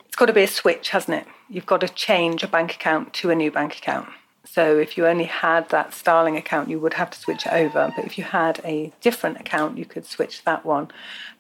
It's 0.08 0.16
got 0.16 0.26
to 0.26 0.34
be 0.34 0.42
a 0.42 0.48
switch, 0.48 0.90
hasn't 0.90 1.22
it? 1.22 1.28
You've 1.52 1.66
got 1.66 1.82
to 1.82 1.90
change 1.90 2.44
a 2.44 2.48
bank 2.48 2.74
account 2.76 3.14
to 3.16 3.30
a 3.30 3.36
new 3.36 3.52
bank 3.52 3.78
account. 3.78 4.08
So 4.46 4.78
if 4.80 4.98
you 4.98 5.06
only 5.06 5.26
had 5.26 5.70
that 5.70 5.94
Starling 5.94 6.38
account, 6.38 6.70
you 6.70 6.80
would 6.80 6.94
have 6.94 7.12
to 7.12 7.20
switch 7.20 7.46
it 7.46 7.52
over. 7.52 7.94
But 7.96 8.06
if 8.06 8.18
you 8.18 8.24
had 8.24 8.62
a 8.64 8.92
different 9.02 9.40
account, 9.40 9.78
you 9.78 9.86
could 9.86 10.06
switch 10.06 10.44
that 10.46 10.66
one. 10.66 10.90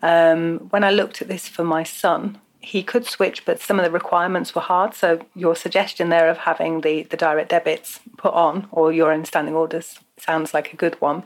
Um, 0.01 0.59
when 0.69 0.83
I 0.83 0.91
looked 0.91 1.21
at 1.21 1.27
this 1.27 1.47
for 1.47 1.63
my 1.63 1.83
son, 1.83 2.39
he 2.59 2.83
could 2.83 3.05
switch, 3.05 3.43
but 3.45 3.59
some 3.59 3.79
of 3.79 3.85
the 3.85 3.91
requirements 3.91 4.53
were 4.53 4.61
hard. 4.61 4.93
So 4.93 5.25
your 5.33 5.55
suggestion 5.55 6.09
there 6.09 6.29
of 6.29 6.39
having 6.39 6.81
the, 6.81 7.03
the 7.03 7.17
direct 7.17 7.49
debits 7.49 7.99
put 8.17 8.33
on 8.33 8.67
or 8.71 8.91
your 8.91 9.11
own 9.11 9.25
standing 9.25 9.55
orders 9.55 9.99
sounds 10.17 10.53
like 10.53 10.71
a 10.71 10.77
good 10.77 10.99
one. 11.01 11.23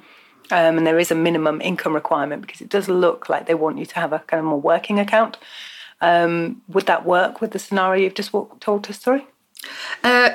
Um, 0.51 0.77
and 0.77 0.87
there 0.87 0.99
is 0.99 1.11
a 1.11 1.15
minimum 1.15 1.59
income 1.59 1.95
requirement 1.95 2.43
because 2.43 2.61
it 2.61 2.69
does 2.69 2.87
look 2.87 3.29
like 3.29 3.47
they 3.47 3.55
want 3.55 3.79
you 3.79 3.85
to 3.85 3.95
have 3.95 4.13
a 4.13 4.19
kind 4.19 4.39
of 4.39 4.45
more 4.45 4.61
working 4.61 4.99
account. 4.99 5.37
Um, 6.01 6.61
would 6.67 6.85
that 6.87 7.05
work 7.05 7.41
with 7.41 7.51
the 7.51 7.59
scenario 7.59 8.03
you've 8.03 8.13
just 8.13 8.33
walked, 8.33 8.61
told 8.61 8.89
us 8.89 8.97
through? 8.97 9.23
Uh, 10.03 10.31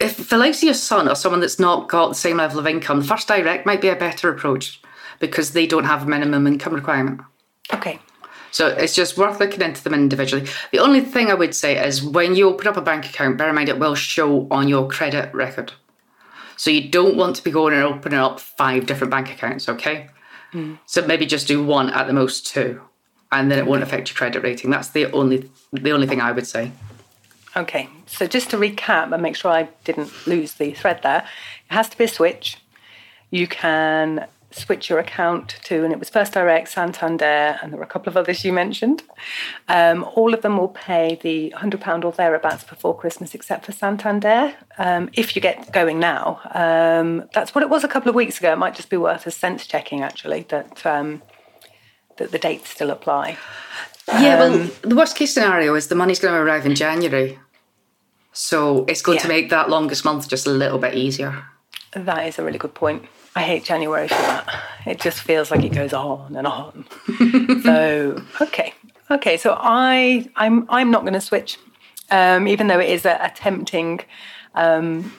if 0.00 0.32
your 0.32 0.74
son 0.74 1.08
or 1.08 1.14
someone 1.14 1.40
that's 1.40 1.60
not 1.60 1.88
got 1.88 2.08
the 2.08 2.14
same 2.14 2.38
level 2.38 2.58
of 2.58 2.66
income, 2.66 3.00
the 3.00 3.06
first 3.06 3.28
direct 3.28 3.64
might 3.64 3.80
be 3.80 3.88
a 3.88 3.96
better 3.96 4.28
approach 4.28 4.80
because 5.20 5.52
they 5.52 5.66
don't 5.66 5.84
have 5.84 6.02
a 6.02 6.06
minimum 6.06 6.46
income 6.46 6.74
requirement. 6.74 7.20
Okay. 7.72 7.98
So 8.50 8.68
it's 8.68 8.94
just 8.94 9.16
worth 9.16 9.40
looking 9.40 9.60
into 9.60 9.84
them 9.84 9.94
individually. 9.94 10.48
The 10.72 10.78
only 10.78 11.00
thing 11.00 11.30
I 11.30 11.34
would 11.34 11.54
say 11.54 11.84
is 11.84 12.02
when 12.02 12.34
you 12.34 12.48
open 12.48 12.66
up 12.66 12.76
a 12.76 12.82
bank 12.82 13.06
account, 13.06 13.38
bear 13.38 13.48
in 13.48 13.54
mind 13.54 13.68
it 13.68 13.78
will 13.78 13.94
show 13.94 14.48
on 14.50 14.68
your 14.68 14.88
credit 14.88 15.32
record. 15.34 15.72
So 16.56 16.70
you 16.70 16.88
don't 16.88 17.16
want 17.16 17.36
to 17.36 17.44
be 17.44 17.50
going 17.50 17.74
and 17.74 17.84
opening 17.84 18.18
up 18.18 18.40
five 18.40 18.86
different 18.86 19.10
bank 19.12 19.30
accounts, 19.30 19.68
okay? 19.68 20.08
Mm. 20.52 20.78
So 20.86 21.06
maybe 21.06 21.26
just 21.26 21.46
do 21.46 21.62
one 21.62 21.90
at 21.90 22.06
the 22.06 22.12
most 22.12 22.46
two, 22.46 22.80
and 23.32 23.50
then 23.50 23.58
it 23.58 23.66
won't 23.66 23.82
affect 23.82 24.08
your 24.08 24.16
credit 24.16 24.42
rating. 24.42 24.70
That's 24.70 24.88
the 24.88 25.06
only 25.12 25.50
the 25.72 25.90
only 25.90 26.06
thing 26.06 26.20
I 26.20 26.32
would 26.32 26.46
say. 26.46 26.72
Okay, 27.56 27.88
so 28.06 28.26
just 28.26 28.50
to 28.50 28.56
recap 28.56 29.12
and 29.12 29.22
make 29.22 29.34
sure 29.34 29.50
I 29.50 29.68
didn't 29.84 30.12
lose 30.26 30.54
the 30.54 30.72
thread 30.72 31.00
there, 31.02 31.26
it 31.68 31.74
has 31.74 31.88
to 31.88 31.98
be 31.98 32.04
a 32.04 32.08
switch. 32.08 32.58
You 33.30 33.46
can 33.46 34.26
switch 34.50 34.88
your 34.88 34.98
account 34.98 35.56
to, 35.64 35.84
and 35.84 35.92
it 35.92 35.98
was 35.98 36.08
First 36.08 36.32
Direct, 36.32 36.68
Santander, 36.68 37.58
and 37.62 37.72
there 37.72 37.78
were 37.78 37.84
a 37.84 37.88
couple 37.88 38.10
of 38.10 38.16
others 38.16 38.44
you 38.44 38.52
mentioned. 38.52 39.02
Um, 39.68 40.04
all 40.14 40.32
of 40.34 40.42
them 40.42 40.56
will 40.56 40.68
pay 40.68 41.18
the 41.22 41.52
£100 41.56 42.04
or 42.04 42.12
thereabouts 42.12 42.64
before 42.64 42.96
Christmas, 42.96 43.34
except 43.34 43.66
for 43.66 43.72
Santander. 43.72 44.54
Um, 44.78 45.10
if 45.12 45.36
you 45.36 45.42
get 45.42 45.70
going 45.72 45.98
now, 45.98 46.40
um, 46.54 47.28
that's 47.34 47.54
what 47.54 47.62
it 47.62 47.70
was 47.70 47.84
a 47.84 47.88
couple 47.88 48.08
of 48.08 48.14
weeks 48.14 48.38
ago. 48.38 48.52
It 48.52 48.58
might 48.58 48.74
just 48.74 48.90
be 48.90 48.96
worth 48.96 49.26
a 49.26 49.30
sense 49.30 49.66
checking, 49.66 50.02
actually, 50.02 50.46
that, 50.48 50.84
um, 50.86 51.22
that 52.18 52.30
the 52.30 52.38
dates 52.38 52.70
still 52.70 52.90
apply. 52.90 53.38
Yeah, 54.08 54.38
well, 54.38 54.60
um, 54.60 54.70
the 54.82 54.96
worst 54.96 55.16
case 55.16 55.34
scenario 55.34 55.74
is 55.74 55.88
the 55.88 55.94
money's 55.94 56.18
going 56.18 56.34
to 56.34 56.40
arrive 56.40 56.64
in 56.64 56.74
January. 56.74 57.38
So 58.32 58.84
it's 58.86 59.02
going 59.02 59.16
yeah. 59.16 59.22
to 59.22 59.28
make 59.28 59.50
that 59.50 59.68
longest 59.68 60.04
month 60.04 60.28
just 60.28 60.46
a 60.46 60.50
little 60.50 60.78
bit 60.78 60.94
easier. 60.94 61.44
That 61.92 62.26
is 62.26 62.38
a 62.38 62.44
really 62.44 62.58
good 62.58 62.74
point. 62.74 63.04
I 63.34 63.42
hate 63.42 63.64
January 63.64 64.08
for 64.08 64.14
that. 64.14 64.62
It 64.86 65.00
just 65.00 65.20
feels 65.20 65.50
like 65.50 65.64
it 65.64 65.72
goes 65.72 65.92
on 65.92 66.34
and 66.36 66.46
on. 66.46 66.86
so 67.62 68.22
okay, 68.40 68.74
okay. 69.10 69.36
So 69.36 69.56
I 69.58 70.28
I'm 70.36 70.66
I'm 70.70 70.90
not 70.90 71.02
going 71.02 71.14
to 71.14 71.20
switch, 71.20 71.58
um, 72.10 72.48
even 72.48 72.66
though 72.68 72.80
it 72.80 72.90
is 72.90 73.04
a, 73.04 73.18
a 73.20 73.30
tempting, 73.34 74.00
um, 74.54 75.12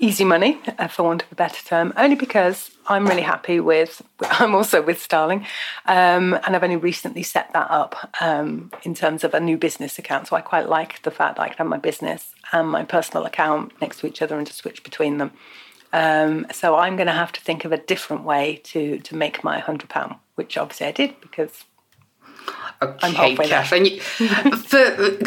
easy 0.00 0.24
money 0.24 0.58
uh, 0.78 0.88
for 0.88 1.04
want 1.04 1.22
of 1.22 1.30
a 1.30 1.34
better 1.34 1.62
term. 1.64 1.92
Only 1.96 2.16
because 2.16 2.70
I'm 2.86 3.06
really 3.06 3.22
happy 3.22 3.60
with. 3.60 4.02
I'm 4.22 4.54
also 4.54 4.82
with 4.82 5.00
Starling, 5.00 5.46
um, 5.86 6.34
and 6.44 6.56
I've 6.56 6.64
only 6.64 6.76
recently 6.76 7.22
set 7.22 7.52
that 7.52 7.70
up 7.70 8.10
um, 8.20 8.72
in 8.82 8.94
terms 8.94 9.22
of 9.22 9.34
a 9.34 9.40
new 9.40 9.56
business 9.56 9.98
account. 9.98 10.26
So 10.26 10.36
I 10.36 10.40
quite 10.40 10.68
like 10.68 11.02
the 11.02 11.10
fact 11.10 11.36
that 11.36 11.42
I 11.42 11.48
can 11.48 11.58
have 11.58 11.66
my 11.68 11.78
business 11.78 12.34
and 12.52 12.68
my 12.68 12.84
personal 12.84 13.24
account 13.26 13.72
next 13.80 14.00
to 14.00 14.06
each 14.06 14.22
other 14.22 14.36
and 14.36 14.46
to 14.46 14.52
switch 14.52 14.82
between 14.82 15.18
them. 15.18 15.30
Um, 15.92 16.46
so 16.52 16.76
I'm 16.76 16.96
going 16.96 17.08
to 17.08 17.12
have 17.12 17.32
to 17.32 17.40
think 17.40 17.64
of 17.64 17.72
a 17.72 17.76
different 17.76 18.24
way 18.24 18.60
to 18.64 18.98
to 18.98 19.16
make 19.16 19.44
my 19.44 19.58
hundred 19.58 19.90
pound, 19.90 20.16
which 20.36 20.56
obviously 20.56 20.86
I 20.86 20.92
did 20.92 21.20
because 21.20 21.64
Okay, 22.82 23.36
Catherine. 23.36 23.84
You, 23.84 24.00
for, 24.00 24.78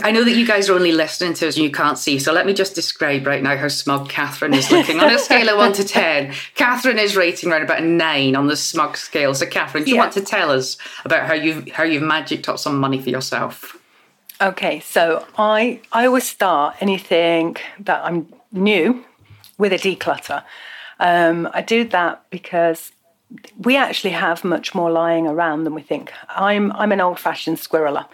I 0.03 0.09
know 0.11 0.23
that 0.23 0.33
you 0.35 0.45
guys 0.45 0.69
are 0.69 0.73
only 0.73 0.91
listening 0.91 1.35
to 1.35 1.47
us 1.47 1.55
and 1.55 1.63
you 1.63 1.71
can't 1.71 1.99
see, 1.99 2.17
so 2.17 2.33
let 2.33 2.47
me 2.47 2.53
just 2.53 2.73
describe 2.73 3.27
right 3.27 3.43
now 3.43 3.55
how 3.55 3.67
smug 3.67 4.09
Catherine 4.09 4.55
is 4.55 4.71
looking. 4.71 4.99
on 4.99 5.13
a 5.13 5.19
scale 5.19 5.49
of 5.49 5.57
one 5.57 5.71
to 5.73 5.83
ten, 5.83 6.33
Catherine 6.55 6.97
is 6.97 7.15
rating 7.15 7.51
around 7.51 7.61
about 7.61 7.79
a 7.79 7.85
nine 7.85 8.35
on 8.35 8.47
the 8.47 8.57
smug 8.57 8.97
scale. 8.97 9.35
So, 9.35 9.45
Catherine, 9.45 9.83
do 9.83 9.91
you 9.91 9.97
yeah. 9.97 10.01
want 10.01 10.13
to 10.13 10.21
tell 10.21 10.49
us 10.49 10.77
about 11.05 11.27
how 11.27 11.33
you've, 11.33 11.69
how 11.69 11.83
you've 11.83 12.01
magicked 12.01 12.49
up 12.49 12.57
some 12.57 12.79
money 12.79 12.99
for 12.99 13.11
yourself? 13.11 13.77
Okay, 14.41 14.79
so 14.79 15.25
I 15.37 15.79
I 15.91 16.07
always 16.07 16.27
start 16.27 16.77
anything 16.81 17.55
that 17.79 18.03
I'm 18.03 18.33
new 18.51 19.05
with 19.57 19.73
a 19.73 19.77
declutter. 19.77 20.43
Um, 20.99 21.47
I 21.53 21.61
do 21.61 21.83
that 21.89 22.25
because 22.29 22.91
we 23.57 23.77
actually 23.77 24.11
have 24.11 24.43
much 24.43 24.75
more 24.75 24.91
lying 24.91 25.27
around 25.27 25.63
than 25.63 25.73
we 25.73 25.81
think. 25.81 26.11
I'm 26.29 26.71
I'm 26.73 26.91
an 26.91 27.01
old-fashioned 27.01 27.57
squirreler, 27.57 28.05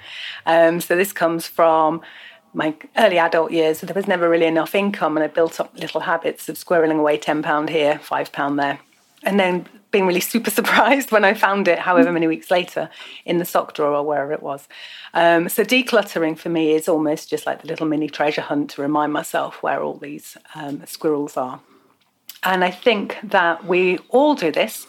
um, 0.46 0.82
so 0.82 0.96
this 0.96 1.14
comes 1.14 1.48
from 1.48 2.02
my 2.54 2.76
early 2.98 3.20
adult 3.20 3.52
years. 3.52 3.82
There 3.82 3.94
was 3.94 4.08
never 4.08 4.30
really 4.30 4.46
enough 4.46 4.76
income, 4.76 5.18
and 5.18 5.24
I 5.24 5.28
built 5.28 5.60
up 5.60 5.78
little 5.78 6.02
habits 6.02 6.50
of 6.50 6.56
squirreling 6.56 7.00
away 7.00 7.18
ten 7.18 7.44
pound 7.44 7.70
here, 7.70 8.00
five 8.00 8.32
pound 8.32 8.60
there, 8.60 8.80
and 9.24 9.40
then 9.40 9.68
being 9.92 10.06
really 10.06 10.20
super 10.20 10.52
surprised 10.60 11.12
when 11.12 11.26
I 11.26 11.34
found 11.34 11.68
it, 11.68 11.80
however 11.80 12.12
many 12.12 12.28
weeks 12.28 12.52
later, 12.52 12.90
in 13.26 13.38
the 13.40 13.46
sock 13.46 13.74
drawer 13.74 13.94
or 13.94 14.06
wherever 14.06 14.32
it 14.32 14.44
was. 14.44 14.68
Um, 15.14 15.50
so 15.50 15.64
decluttering 15.64 16.38
for 16.38 16.50
me 16.50 16.74
is 16.74 16.88
almost 16.88 17.30
just 17.30 17.46
like 17.46 17.62
the 17.62 17.68
little 17.68 17.88
mini 17.88 18.08
treasure 18.08 18.42
hunt 18.42 18.72
to 18.72 18.82
remind 18.82 19.14
myself 19.14 19.64
where 19.64 19.82
all 19.82 19.98
these 19.98 20.38
um, 20.56 20.86
squirrels 20.86 21.38
are. 21.38 21.62
And 22.44 22.64
I 22.64 22.72
think 22.72 23.18
that 23.24 23.66
we 23.66 23.98
all 24.10 24.36
do 24.36 24.52
this. 24.52 24.88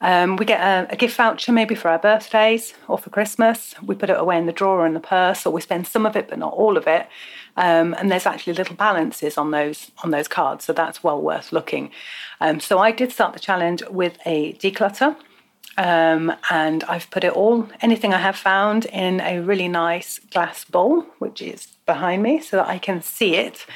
Um, 0.00 0.36
we 0.36 0.44
get 0.44 0.60
a, 0.60 0.92
a, 0.92 0.96
gift 0.96 1.16
voucher 1.16 1.52
maybe 1.52 1.74
for 1.74 1.88
our 1.88 1.98
birthdays 1.98 2.74
or 2.88 2.98
for 2.98 3.10
Christmas. 3.10 3.74
We 3.82 3.94
put 3.94 4.10
it 4.10 4.18
away 4.18 4.36
in 4.36 4.46
the 4.46 4.52
drawer 4.52 4.86
in 4.86 4.92
the 4.92 5.00
purse, 5.00 5.46
or 5.46 5.52
we 5.52 5.60
spend 5.60 5.86
some 5.86 6.04
of 6.04 6.14
it 6.14 6.28
but 6.28 6.38
not 6.38 6.52
all 6.52 6.76
of 6.76 6.86
it. 6.86 7.08
Um, 7.56 7.94
and 7.94 8.10
there's 8.10 8.26
actually 8.26 8.52
little 8.52 8.76
balances 8.76 9.38
on 9.38 9.50
those 9.50 9.92
on 10.02 10.10
those 10.10 10.28
cards, 10.28 10.64
so 10.64 10.72
that's 10.72 11.02
well 11.02 11.22
worth 11.22 11.52
looking. 11.52 11.90
Um, 12.40 12.60
so 12.60 12.80
I 12.80 12.90
did 12.90 13.12
start 13.12 13.32
the 13.32 13.40
challenge 13.40 13.82
with 13.88 14.18
a 14.26 14.52
declutter. 14.54 15.16
Um, 15.76 16.32
and 16.50 16.84
I've 16.84 17.10
put 17.10 17.24
it 17.24 17.32
all, 17.32 17.68
anything 17.80 18.14
I 18.14 18.18
have 18.18 18.36
found, 18.36 18.84
in 18.86 19.20
a 19.20 19.40
really 19.40 19.66
nice 19.66 20.20
glass 20.30 20.64
bowl, 20.64 21.02
which 21.18 21.42
is 21.42 21.66
behind 21.86 22.22
me, 22.22 22.40
so 22.40 22.58
that 22.58 22.68
I 22.68 22.78
can 22.78 23.02
see 23.02 23.34
it. 23.36 23.66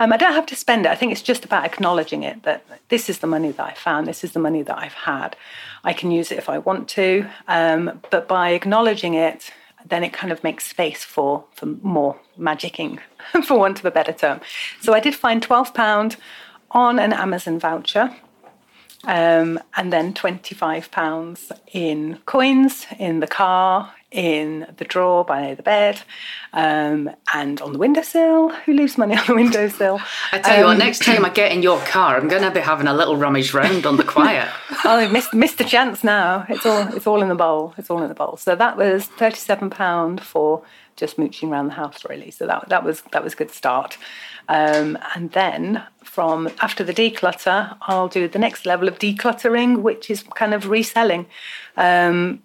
Um, 0.00 0.12
I 0.12 0.16
don't 0.16 0.32
have 0.32 0.46
to 0.46 0.56
spend 0.56 0.86
it. 0.86 0.90
I 0.90 0.94
think 0.94 1.12
it's 1.12 1.22
just 1.22 1.44
about 1.44 1.64
acknowledging 1.64 2.22
it 2.22 2.44
that 2.44 2.64
this 2.88 3.10
is 3.10 3.18
the 3.18 3.26
money 3.26 3.50
that 3.50 3.64
I 3.64 3.74
found, 3.74 4.06
this 4.06 4.22
is 4.22 4.32
the 4.32 4.38
money 4.38 4.62
that 4.62 4.78
I've 4.78 4.92
had. 4.92 5.36
I 5.84 5.92
can 5.92 6.10
use 6.10 6.30
it 6.30 6.38
if 6.38 6.48
I 6.48 6.58
want 6.58 6.88
to, 6.90 7.26
um, 7.48 8.00
but 8.10 8.28
by 8.28 8.50
acknowledging 8.50 9.14
it, 9.14 9.50
then 9.84 10.04
it 10.04 10.12
kind 10.12 10.32
of 10.32 10.42
makes 10.44 10.66
space 10.66 11.04
for, 11.04 11.44
for 11.54 11.66
more 11.66 12.16
magicking, 12.38 13.00
for 13.44 13.58
want 13.58 13.78
of 13.78 13.84
a 13.84 13.90
better 13.90 14.12
term. 14.12 14.40
So 14.80 14.92
I 14.92 15.00
did 15.00 15.14
find 15.14 15.42
£12 15.42 16.16
on 16.70 16.98
an 16.98 17.12
Amazon 17.12 17.58
voucher. 17.58 18.14
Um, 19.04 19.60
and 19.76 19.92
then 19.92 20.12
£25 20.12 21.52
in 21.72 22.18
coins 22.26 22.84
in 22.98 23.20
the 23.20 23.28
car, 23.28 23.94
in 24.10 24.66
the 24.78 24.84
drawer 24.84 25.24
by 25.24 25.54
the 25.54 25.62
bed, 25.62 26.00
um, 26.52 27.10
and 27.34 27.60
on 27.60 27.72
the 27.72 27.78
windowsill. 27.78 28.50
Who 28.50 28.72
leaves 28.72 28.96
money 28.96 29.16
on 29.16 29.26
the 29.26 29.34
windowsill? 29.34 30.00
I 30.32 30.38
tell 30.38 30.54
um, 30.54 30.58
you 30.58 30.64
what, 30.64 30.72
um, 30.72 30.78
next 30.78 31.04
time 31.04 31.24
I 31.24 31.28
get 31.28 31.52
in 31.52 31.62
your 31.62 31.78
car, 31.80 32.16
I'm 32.16 32.28
going 32.28 32.42
to 32.42 32.50
be 32.50 32.60
having 32.60 32.86
a 32.86 32.94
little 32.94 33.16
rummage 33.16 33.52
round 33.52 33.84
on 33.84 33.96
the 33.96 34.04
quiet. 34.04 34.48
oh, 34.84 34.96
I 34.96 35.08
missed, 35.08 35.34
missed 35.34 35.60
a 35.60 35.64
chance 35.64 36.02
now. 36.02 36.46
It's 36.48 36.64
all 36.64 36.94
it's 36.94 37.06
all 37.06 37.22
in 37.22 37.28
the 37.28 37.34
bowl. 37.34 37.74
It's 37.76 37.90
all 37.90 38.02
in 38.02 38.08
the 38.08 38.14
bowl. 38.14 38.36
So 38.36 38.56
that 38.56 38.76
was 38.76 39.06
thirty-seven 39.06 39.70
pound 39.70 40.22
for 40.22 40.62
just 40.96 41.18
mooching 41.18 41.50
around 41.50 41.68
the 41.68 41.74
house, 41.74 42.04
really. 42.08 42.30
So 42.30 42.46
that 42.46 42.68
that 42.68 42.84
was 42.84 43.02
that 43.12 43.22
was 43.22 43.34
a 43.34 43.36
good 43.36 43.50
start. 43.50 43.98
Um, 44.48 44.96
and 45.14 45.30
then 45.32 45.82
from 46.02 46.48
after 46.60 46.82
the 46.82 46.94
declutter, 46.94 47.76
I'll 47.82 48.08
do 48.08 48.26
the 48.28 48.38
next 48.38 48.64
level 48.64 48.88
of 48.88 48.98
decluttering, 48.98 49.82
which 49.82 50.10
is 50.10 50.22
kind 50.22 50.54
of 50.54 50.70
reselling. 50.70 51.26
Um, 51.76 52.42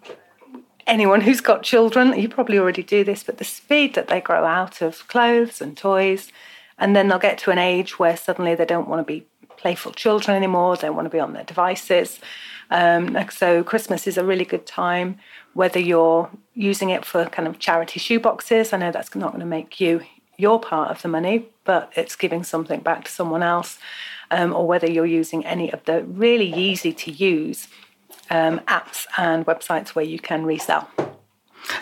anyone 0.86 1.22
who's 1.22 1.40
got 1.40 1.62
children, 1.62 2.18
you 2.18 2.28
probably 2.28 2.58
already 2.58 2.82
do 2.82 3.04
this, 3.04 3.22
but 3.22 3.38
the 3.38 3.44
speed 3.44 3.94
that 3.94 4.08
they 4.08 4.20
grow 4.20 4.44
out 4.44 4.82
of 4.82 5.06
clothes 5.08 5.60
and 5.60 5.76
toys, 5.76 6.32
and 6.78 6.94
then 6.94 7.08
they'll 7.08 7.18
get 7.18 7.38
to 7.38 7.50
an 7.50 7.58
age 7.58 7.98
where 7.98 8.16
suddenly 8.16 8.54
they 8.54 8.64
don't 8.64 8.88
want 8.88 9.00
to 9.00 9.12
be 9.12 9.26
playful 9.56 9.92
children 9.92 10.36
anymore, 10.36 10.76
they 10.76 10.90
want 10.90 11.06
to 11.06 11.10
be 11.10 11.20
on 11.20 11.32
their 11.32 11.44
devices. 11.44 12.20
Um, 12.70 13.16
so, 13.30 13.62
Christmas 13.62 14.06
is 14.06 14.16
a 14.16 14.24
really 14.24 14.44
good 14.44 14.66
time, 14.66 15.18
whether 15.52 15.78
you're 15.78 16.30
using 16.54 16.90
it 16.90 17.04
for 17.04 17.26
kind 17.26 17.46
of 17.46 17.58
charity 17.58 18.00
shoeboxes. 18.00 18.72
I 18.72 18.78
know 18.78 18.90
that's 18.90 19.14
not 19.14 19.30
going 19.30 19.40
to 19.40 19.46
make 19.46 19.80
you 19.80 20.00
your 20.36 20.58
part 20.58 20.90
of 20.90 21.00
the 21.02 21.08
money, 21.08 21.46
but 21.64 21.92
it's 21.94 22.16
giving 22.16 22.42
something 22.42 22.80
back 22.80 23.04
to 23.04 23.10
someone 23.10 23.42
else. 23.42 23.78
um, 24.30 24.52
or 24.54 24.66
whether 24.66 24.90
you're 24.90 25.06
using 25.06 25.44
any 25.46 25.72
of 25.72 25.84
the 25.84 26.02
really 26.04 26.52
easy 26.52 26.92
to 26.92 27.10
use 27.10 27.68
um, 28.30 28.60
apps 28.60 29.06
and 29.18 29.46
websites 29.46 29.90
where 29.90 30.04
you 30.04 30.18
can 30.18 30.44
resell. 30.44 30.88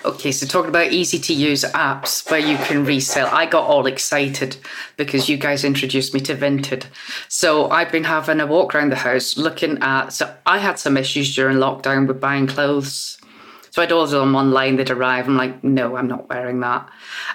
Okay, 0.04 0.30
so 0.30 0.46
talking 0.46 0.68
about 0.68 0.92
easy 0.92 1.18
to 1.18 1.34
use 1.34 1.64
apps 1.64 2.30
where 2.30 2.40
you 2.40 2.56
can 2.56 2.84
resell, 2.84 3.28
I 3.32 3.46
got 3.46 3.66
all 3.66 3.86
excited 3.86 4.56
because 4.96 5.28
you 5.28 5.36
guys 5.36 5.64
introduced 5.64 6.14
me 6.14 6.20
to 6.20 6.36
Vinted. 6.36 6.86
So 7.28 7.68
I've 7.68 7.90
been 7.90 8.04
having 8.04 8.40
a 8.40 8.46
walk 8.46 8.74
around 8.74 8.90
the 8.90 8.96
house 8.96 9.36
looking 9.36 9.78
at. 9.82 10.12
So 10.12 10.32
I 10.46 10.58
had 10.58 10.78
some 10.78 10.96
issues 10.96 11.34
during 11.34 11.56
lockdown 11.56 12.06
with 12.06 12.20
buying 12.20 12.46
clothes 12.46 13.18
so 13.72 13.80
I'd 13.80 13.90
order 13.90 14.18
them 14.18 14.36
online, 14.36 14.76
they'd 14.76 14.90
arrive. 14.90 15.26
I'm 15.26 15.38
like, 15.38 15.64
no, 15.64 15.96
I'm 15.96 16.06
not 16.06 16.28
wearing 16.28 16.60
that. 16.60 16.86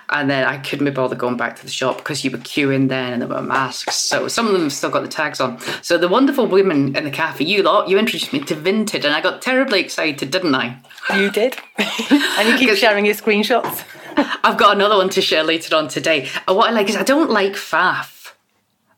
And 0.09 0.29
then 0.29 0.45
I 0.45 0.59
couldn't 0.59 0.85
be 0.85 0.91
bothered 0.91 1.17
going 1.17 1.35
back 1.35 1.55
to 1.55 1.63
the 1.63 1.71
shop 1.71 1.97
because 1.97 2.23
you 2.23 2.29
were 2.29 2.37
queuing 2.37 2.89
then 2.89 3.13
and 3.13 3.23
there 3.23 3.27
were 3.27 3.41
masks. 3.41 3.95
So 3.95 4.27
some 4.27 4.45
of 4.45 4.53
them 4.53 4.61
have 4.61 4.73
still 4.73 4.91
got 4.91 5.01
the 5.01 5.07
tags 5.07 5.41
on. 5.41 5.59
So 5.81 5.97
the 5.97 6.07
wonderful 6.07 6.45
women 6.45 6.95
in 6.95 7.05
the 7.05 7.09
cafe, 7.09 7.43
you 7.43 7.63
lot, 7.63 7.89
you 7.89 7.97
introduced 7.97 8.33
me 8.33 8.41
to 8.41 8.55
Vinted 8.55 9.03
and 9.03 9.15
I 9.15 9.19
got 9.19 9.41
terribly 9.41 9.79
excited, 9.79 10.29
didn't 10.29 10.53
I? 10.53 10.77
You 11.15 11.31
did. 11.31 11.57
and 11.79 12.47
you 12.47 12.55
keep 12.55 12.69
sharing 12.77 13.07
your 13.07 13.15
screenshots. 13.15 13.83
I've 14.15 14.59
got 14.59 14.75
another 14.75 14.97
one 14.97 15.09
to 15.09 15.21
share 15.21 15.43
later 15.43 15.75
on 15.75 15.87
today. 15.87 16.29
And 16.47 16.55
what 16.55 16.69
I 16.69 16.71
like 16.71 16.87
is 16.87 16.95
I 16.95 17.03
don't 17.03 17.31
like 17.31 17.53
faff. 17.53 18.16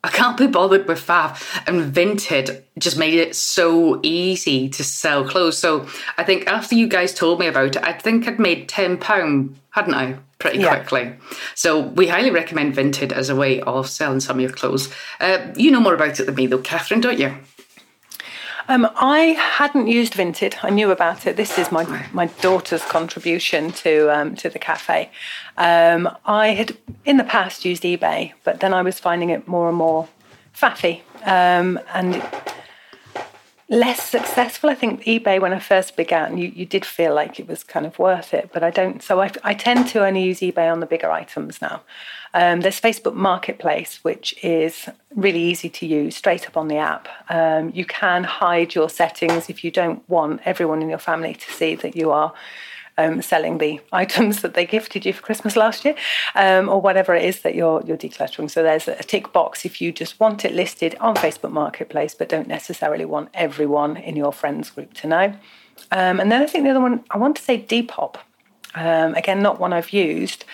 I 0.03 0.09
can't 0.09 0.37
be 0.37 0.47
bothered 0.47 0.87
with 0.87 1.05
faff. 1.05 1.61
And 1.67 1.93
Vinted 1.93 2.63
just 2.77 2.97
made 2.97 3.15
it 3.15 3.35
so 3.35 3.99
easy 4.01 4.69
to 4.69 4.83
sell 4.83 5.27
clothes. 5.27 5.57
So 5.57 5.87
I 6.17 6.23
think 6.23 6.47
after 6.47 6.75
you 6.75 6.87
guys 6.87 7.13
told 7.13 7.39
me 7.39 7.47
about 7.47 7.75
it, 7.75 7.83
I 7.83 7.93
think 7.93 8.27
I'd 8.27 8.39
made 8.39 8.69
£10, 8.69 9.53
hadn't 9.71 9.93
I? 9.93 10.17
Pretty 10.39 10.59
yeah. 10.59 10.75
quickly. 10.75 11.13
So 11.53 11.81
we 11.81 12.07
highly 12.07 12.31
recommend 12.31 12.73
Vinted 12.73 13.11
as 13.11 13.29
a 13.29 13.35
way 13.35 13.59
of 13.61 13.89
selling 13.89 14.21
some 14.21 14.37
of 14.37 14.41
your 14.41 14.51
clothes. 14.51 14.89
Uh, 15.19 15.47
you 15.57 15.69
know 15.69 15.81
more 15.81 15.95
about 15.95 16.17
it 16.19 16.25
than 16.25 16.35
me, 16.35 16.47
though, 16.47 16.59
Catherine, 16.59 17.01
don't 17.01 17.19
you? 17.19 17.35
Um, 18.69 18.87
I 18.97 19.35
hadn't 19.57 19.87
used 19.87 20.13
Vinted. 20.13 20.55
I 20.61 20.69
knew 20.69 20.91
about 20.91 21.25
it. 21.25 21.35
This 21.37 21.57
is 21.57 21.71
my 21.71 21.85
my 22.13 22.27
daughter's 22.27 22.85
contribution 22.85 23.71
to 23.71 24.15
um, 24.15 24.35
to 24.35 24.47
the 24.47 24.59
cafe. 24.59 25.09
Um, 25.57 26.07
I 26.23 26.49
had 26.49 26.77
in 27.03 27.17
the 27.17 27.23
past 27.23 27.65
used 27.65 27.81
eBay, 27.81 28.33
but 28.43 28.59
then 28.59 28.71
I 28.71 28.83
was 28.83 28.99
finding 28.99 29.31
it 29.31 29.47
more 29.47 29.69
and 29.69 29.77
more 29.77 30.07
faffy 30.55 31.01
um, 31.25 31.79
and 31.95 32.21
less 33.69 34.01
successful. 34.01 34.69
I 34.69 34.75
think 34.75 35.03
eBay, 35.03 35.39
when 35.39 35.53
I 35.53 35.59
first 35.59 35.95
began, 35.95 36.37
you, 36.37 36.51
you 36.55 36.65
did 36.65 36.85
feel 36.85 37.13
like 37.13 37.39
it 37.39 37.47
was 37.47 37.63
kind 37.63 37.85
of 37.85 37.99
worth 37.99 38.33
it, 38.33 38.49
but 38.51 38.63
I 38.63 38.71
don't. 38.71 39.01
So 39.03 39.21
I, 39.21 39.31
I 39.43 39.53
tend 39.53 39.87
to 39.89 40.05
only 40.05 40.23
use 40.23 40.39
eBay 40.39 40.71
on 40.71 40.79
the 40.79 40.87
bigger 40.87 41.11
items 41.11 41.61
now. 41.61 41.81
Um, 42.33 42.61
there's 42.61 42.79
Facebook 42.79 43.15
Marketplace, 43.15 43.99
which 44.03 44.35
is 44.43 44.87
really 45.15 45.41
easy 45.41 45.69
to 45.69 45.85
use 45.85 46.15
straight 46.15 46.47
up 46.47 46.57
on 46.57 46.67
the 46.67 46.77
app. 46.77 47.07
Um, 47.29 47.71
you 47.73 47.85
can 47.85 48.23
hide 48.23 48.75
your 48.75 48.89
settings 48.89 49.49
if 49.49 49.63
you 49.63 49.71
don't 49.71 50.07
want 50.09 50.41
everyone 50.45 50.81
in 50.81 50.89
your 50.89 50.99
family 50.99 51.33
to 51.33 51.51
see 51.51 51.75
that 51.75 51.95
you 51.95 52.11
are 52.11 52.33
um, 52.99 53.21
selling 53.21 53.57
the 53.57 53.79
items 53.91 54.41
that 54.41 54.53
they 54.53 54.65
gifted 54.65 55.05
you 55.05 55.13
for 55.13 55.21
Christmas 55.21 55.55
last 55.55 55.85
year, 55.85 55.95
um, 56.35 56.69
or 56.69 56.81
whatever 56.81 57.15
it 57.15 57.23
is 57.23 57.41
that 57.41 57.55
you're 57.55 57.81
you're 57.85 57.97
decluttering. 57.97 58.49
So 58.49 58.61
there's 58.63 58.87
a 58.87 59.03
tick 59.03 59.31
box 59.31 59.65
if 59.65 59.81
you 59.81 59.91
just 59.91 60.19
want 60.19 60.45
it 60.45 60.53
listed 60.53 60.95
on 60.99 61.15
Facebook 61.15 61.51
Marketplace, 61.51 62.13
but 62.13 62.29
don't 62.29 62.47
necessarily 62.47 63.05
want 63.05 63.29
everyone 63.33 63.97
in 63.97 64.15
your 64.15 64.33
friends 64.33 64.69
group 64.69 64.93
to 64.95 65.07
know. 65.07 65.33
Um, 65.91 66.19
and 66.19 66.31
then 66.31 66.41
I 66.41 66.45
think 66.45 66.65
the 66.65 66.71
other 66.71 66.81
one 66.81 67.03
I 67.09 67.17
want 67.17 67.35
to 67.37 67.41
say 67.41 67.57
Depop. 67.61 68.15
Um, 68.75 69.15
again, 69.15 69.41
not 69.41 69.59
one 69.59 69.73
I've 69.73 69.91
used. 69.91 70.45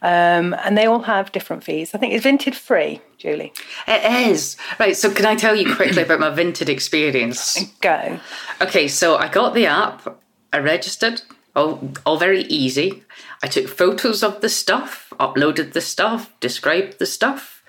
Um, 0.00 0.54
and 0.64 0.78
they 0.78 0.86
all 0.86 1.02
have 1.02 1.32
different 1.32 1.64
fees. 1.64 1.94
I 1.94 1.98
think 1.98 2.14
it's 2.14 2.24
Vinted 2.24 2.54
free, 2.54 3.00
Julie. 3.18 3.52
It 3.88 4.30
is. 4.30 4.56
Right, 4.78 4.96
so 4.96 5.10
can 5.10 5.26
I 5.26 5.34
tell 5.34 5.56
you 5.56 5.74
quickly 5.74 6.02
about 6.02 6.20
my 6.20 6.30
Vinted 6.30 6.68
experience? 6.68 7.58
Go. 7.80 8.20
Okay, 8.60 8.86
so 8.86 9.16
I 9.16 9.28
got 9.28 9.54
the 9.54 9.66
app, 9.66 10.20
I 10.52 10.58
registered, 10.58 11.22
all, 11.56 11.92
all 12.06 12.18
very 12.18 12.42
easy. 12.42 13.02
I 13.42 13.48
took 13.48 13.68
photos 13.68 14.22
of 14.22 14.40
the 14.40 14.48
stuff, 14.48 15.12
uploaded 15.18 15.72
the 15.72 15.80
stuff, 15.80 16.32
described 16.40 16.98
the 16.98 17.06
stuff, 17.06 17.62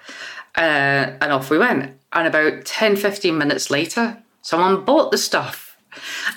uh, 0.55 1.15
and 1.21 1.31
off 1.31 1.49
we 1.49 1.57
went. 1.57 1.97
And 2.13 2.27
about 2.27 2.65
10, 2.65 2.95
15 2.95 3.37
minutes 3.37 3.69
later, 3.69 4.17
someone 4.41 4.85
bought 4.85 5.11
the 5.11 5.17
stuff. 5.17 5.77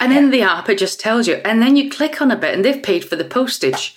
And 0.01 0.13
in 0.13 0.31
the 0.31 0.43
app, 0.43 0.69
it 0.69 0.79
just 0.79 1.01
tells 1.01 1.29
you. 1.29 1.35
And 1.45 1.63
then 1.63 1.77
you 1.77 1.91
click 1.91 2.21
on 2.23 2.31
a 2.31 2.37
bit, 2.37 2.55
and 2.55 2.65
they've 2.65 2.83
paid 2.83 3.05
for 3.05 3.17
the 3.17 3.25
postage 3.25 3.97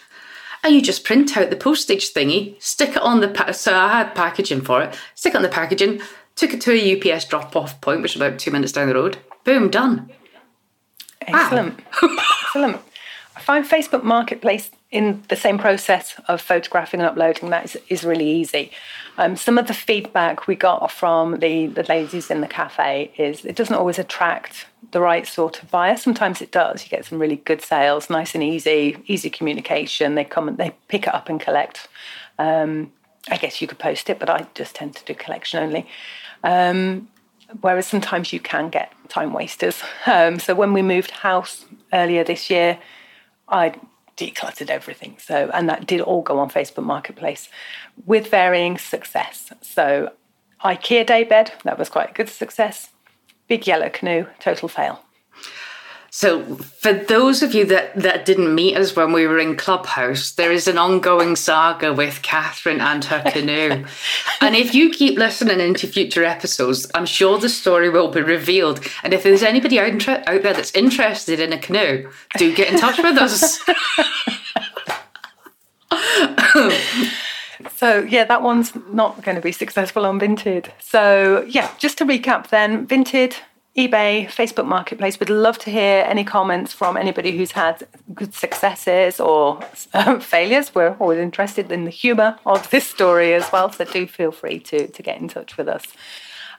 and 0.65 0.73
you 0.73 0.81
just 0.81 1.03
print 1.03 1.37
out 1.37 1.51
the 1.51 1.55
postage 1.55 2.11
thingy, 2.11 2.61
stick 2.61 2.89
it 2.89 3.01
on 3.01 3.21
the 3.21 3.27
pa- 3.27 3.51
so 3.51 3.77
I 3.77 3.99
had 3.99 4.15
packaging 4.15 4.61
for 4.61 4.81
it, 4.81 4.97
stick 5.13 5.35
it 5.35 5.37
on 5.37 5.43
the 5.43 5.49
packaging, 5.49 6.01
took 6.35 6.55
it 6.55 6.61
to 6.61 6.73
a 6.73 7.13
UPS 7.13 7.25
drop 7.25 7.55
off 7.55 7.79
point, 7.81 8.01
which 8.01 8.15
is 8.15 8.21
about 8.21 8.39
two 8.39 8.49
minutes 8.49 8.71
down 8.71 8.87
the 8.87 8.95
road. 8.95 9.19
Boom, 9.43 9.69
done. 9.69 10.09
Excellent, 11.21 11.79
wow. 12.01 12.17
excellent. 12.43 12.81
Find 13.45 13.63
Facebook 13.63 14.01
Marketplace 14.01 14.71
in 14.89 15.21
the 15.27 15.35
same 15.35 15.59
process 15.59 16.19
of 16.27 16.41
photographing 16.41 16.99
and 16.99 17.07
uploading 17.07 17.51
that 17.51 17.65
is, 17.65 17.77
is 17.89 18.03
really 18.03 18.27
easy. 18.27 18.71
Um, 19.19 19.35
some 19.35 19.59
of 19.59 19.67
the 19.67 19.73
feedback 19.75 20.47
we 20.47 20.55
got 20.55 20.91
from 20.91 21.37
the, 21.37 21.67
the 21.67 21.83
ladies 21.83 22.31
in 22.31 22.41
the 22.41 22.47
cafe 22.47 23.13
is 23.19 23.45
it 23.45 23.55
doesn't 23.55 23.75
always 23.75 23.99
attract 23.99 24.65
the 24.93 24.99
right 24.99 25.27
sort 25.27 25.61
of 25.61 25.69
buyer. 25.69 25.95
Sometimes 25.95 26.41
it 26.41 26.51
does. 26.51 26.83
You 26.83 26.89
get 26.89 27.05
some 27.05 27.19
really 27.19 27.35
good 27.35 27.61
sales, 27.61 28.09
nice 28.09 28.33
and 28.33 28.43
easy, 28.43 28.97
easy 29.05 29.29
communication. 29.29 30.15
They 30.15 30.23
come 30.23 30.47
and 30.47 30.57
they 30.57 30.75
pick 30.87 31.03
it 31.03 31.13
up 31.13 31.29
and 31.29 31.39
collect. 31.39 31.87
Um, 32.39 32.91
I 33.29 33.37
guess 33.37 33.61
you 33.61 33.67
could 33.67 33.77
post 33.77 34.09
it, 34.09 34.17
but 34.17 34.27
I 34.27 34.47
just 34.55 34.73
tend 34.73 34.95
to 34.95 35.05
do 35.05 35.13
collection 35.13 35.61
only. 35.61 35.87
Um, 36.43 37.09
whereas 37.61 37.85
sometimes 37.85 38.33
you 38.33 38.39
can 38.39 38.69
get 38.69 38.91
time 39.07 39.33
wasters. 39.33 39.83
Um, 40.07 40.39
so 40.39 40.55
when 40.55 40.73
we 40.73 40.81
moved 40.81 41.11
house 41.11 41.65
earlier 41.93 42.23
this 42.23 42.49
year, 42.49 42.79
I 43.47 43.75
decluttered 44.17 44.69
everything. 44.69 45.17
So, 45.19 45.49
and 45.53 45.69
that 45.69 45.85
did 45.85 46.01
all 46.01 46.21
go 46.21 46.39
on 46.39 46.49
Facebook 46.49 46.83
Marketplace 46.83 47.49
with 48.05 48.29
varying 48.29 48.77
success. 48.77 49.51
So, 49.61 50.11
IKEA 50.63 51.05
daybed, 51.05 51.51
that 51.63 51.77
was 51.77 51.89
quite 51.89 52.11
a 52.11 52.13
good 52.13 52.29
success. 52.29 52.89
Big 53.47 53.67
yellow 53.67 53.89
canoe, 53.89 54.25
total 54.39 54.67
fail. 54.67 55.04
So, 56.17 56.45
for 56.55 56.93
those 56.93 57.43
of 57.43 57.53
you 57.53 57.65
that, 57.65 57.93
that 57.97 58.23
didn't 58.23 58.55
meet 58.55 58.77
us 58.77 58.95
when 58.95 59.11
we 59.11 59.27
were 59.27 59.37
in 59.37 59.57
Clubhouse, 59.57 60.31
there 60.31 60.49
is 60.49 60.65
an 60.65 60.77
ongoing 60.77 61.35
saga 61.35 61.91
with 61.91 62.21
Catherine 62.21 62.79
and 62.79 63.03
her 63.03 63.21
canoe. 63.29 63.83
and 64.41 64.55
if 64.55 64.73
you 64.73 64.91
keep 64.91 65.19
listening 65.19 65.59
into 65.59 65.87
future 65.87 66.23
episodes, 66.23 66.89
I'm 66.95 67.05
sure 67.05 67.37
the 67.37 67.49
story 67.49 67.89
will 67.89 68.11
be 68.11 68.21
revealed. 68.21 68.79
And 69.03 69.13
if 69.13 69.23
there's 69.23 69.43
anybody 69.43 69.77
out, 69.77 70.07
out 70.07 70.41
there 70.41 70.53
that's 70.53 70.73
interested 70.73 71.41
in 71.41 71.51
a 71.51 71.59
canoe, 71.59 72.09
do 72.37 72.55
get 72.55 72.71
in 72.71 72.79
touch 72.79 72.97
with 72.97 73.17
us. 73.17 73.59
So, 77.75 78.03
yeah, 78.03 78.23
that 78.23 78.41
one's 78.41 78.71
not 78.89 79.21
going 79.21 79.35
to 79.35 79.41
be 79.41 79.51
successful 79.51 80.05
on 80.05 80.19
Vinted. 80.19 80.71
So, 80.79 81.45
yeah, 81.49 81.71
just 81.77 81.97
to 81.97 82.05
recap 82.05 82.47
then 82.47 82.87
Vinted, 82.87 83.35
eBay, 83.77 84.25
Facebook 84.27 84.65
Marketplace. 84.65 85.19
We'd 85.19 85.29
love 85.29 85.57
to 85.59 85.69
hear 85.69 86.05
any 86.07 86.23
comments 86.23 86.71
from 86.71 86.95
anybody 86.95 87.37
who's 87.37 87.51
had 87.51 87.85
good 88.13 88.33
successes 88.33 89.19
or 89.19 89.59
um, 89.93 90.19
failures. 90.21 90.73
We're 90.73 90.95
always 90.97 91.19
interested 91.19 91.69
in 91.69 91.83
the 91.83 91.91
humour 91.91 92.39
of 92.45 92.69
this 92.69 92.87
story 92.87 93.33
as 93.33 93.51
well, 93.51 93.69
so 93.69 93.83
do 93.83 94.07
feel 94.07 94.31
free 94.31 94.59
to, 94.59 94.87
to 94.87 95.03
get 95.03 95.19
in 95.19 95.27
touch 95.27 95.57
with 95.57 95.67
us. 95.67 95.83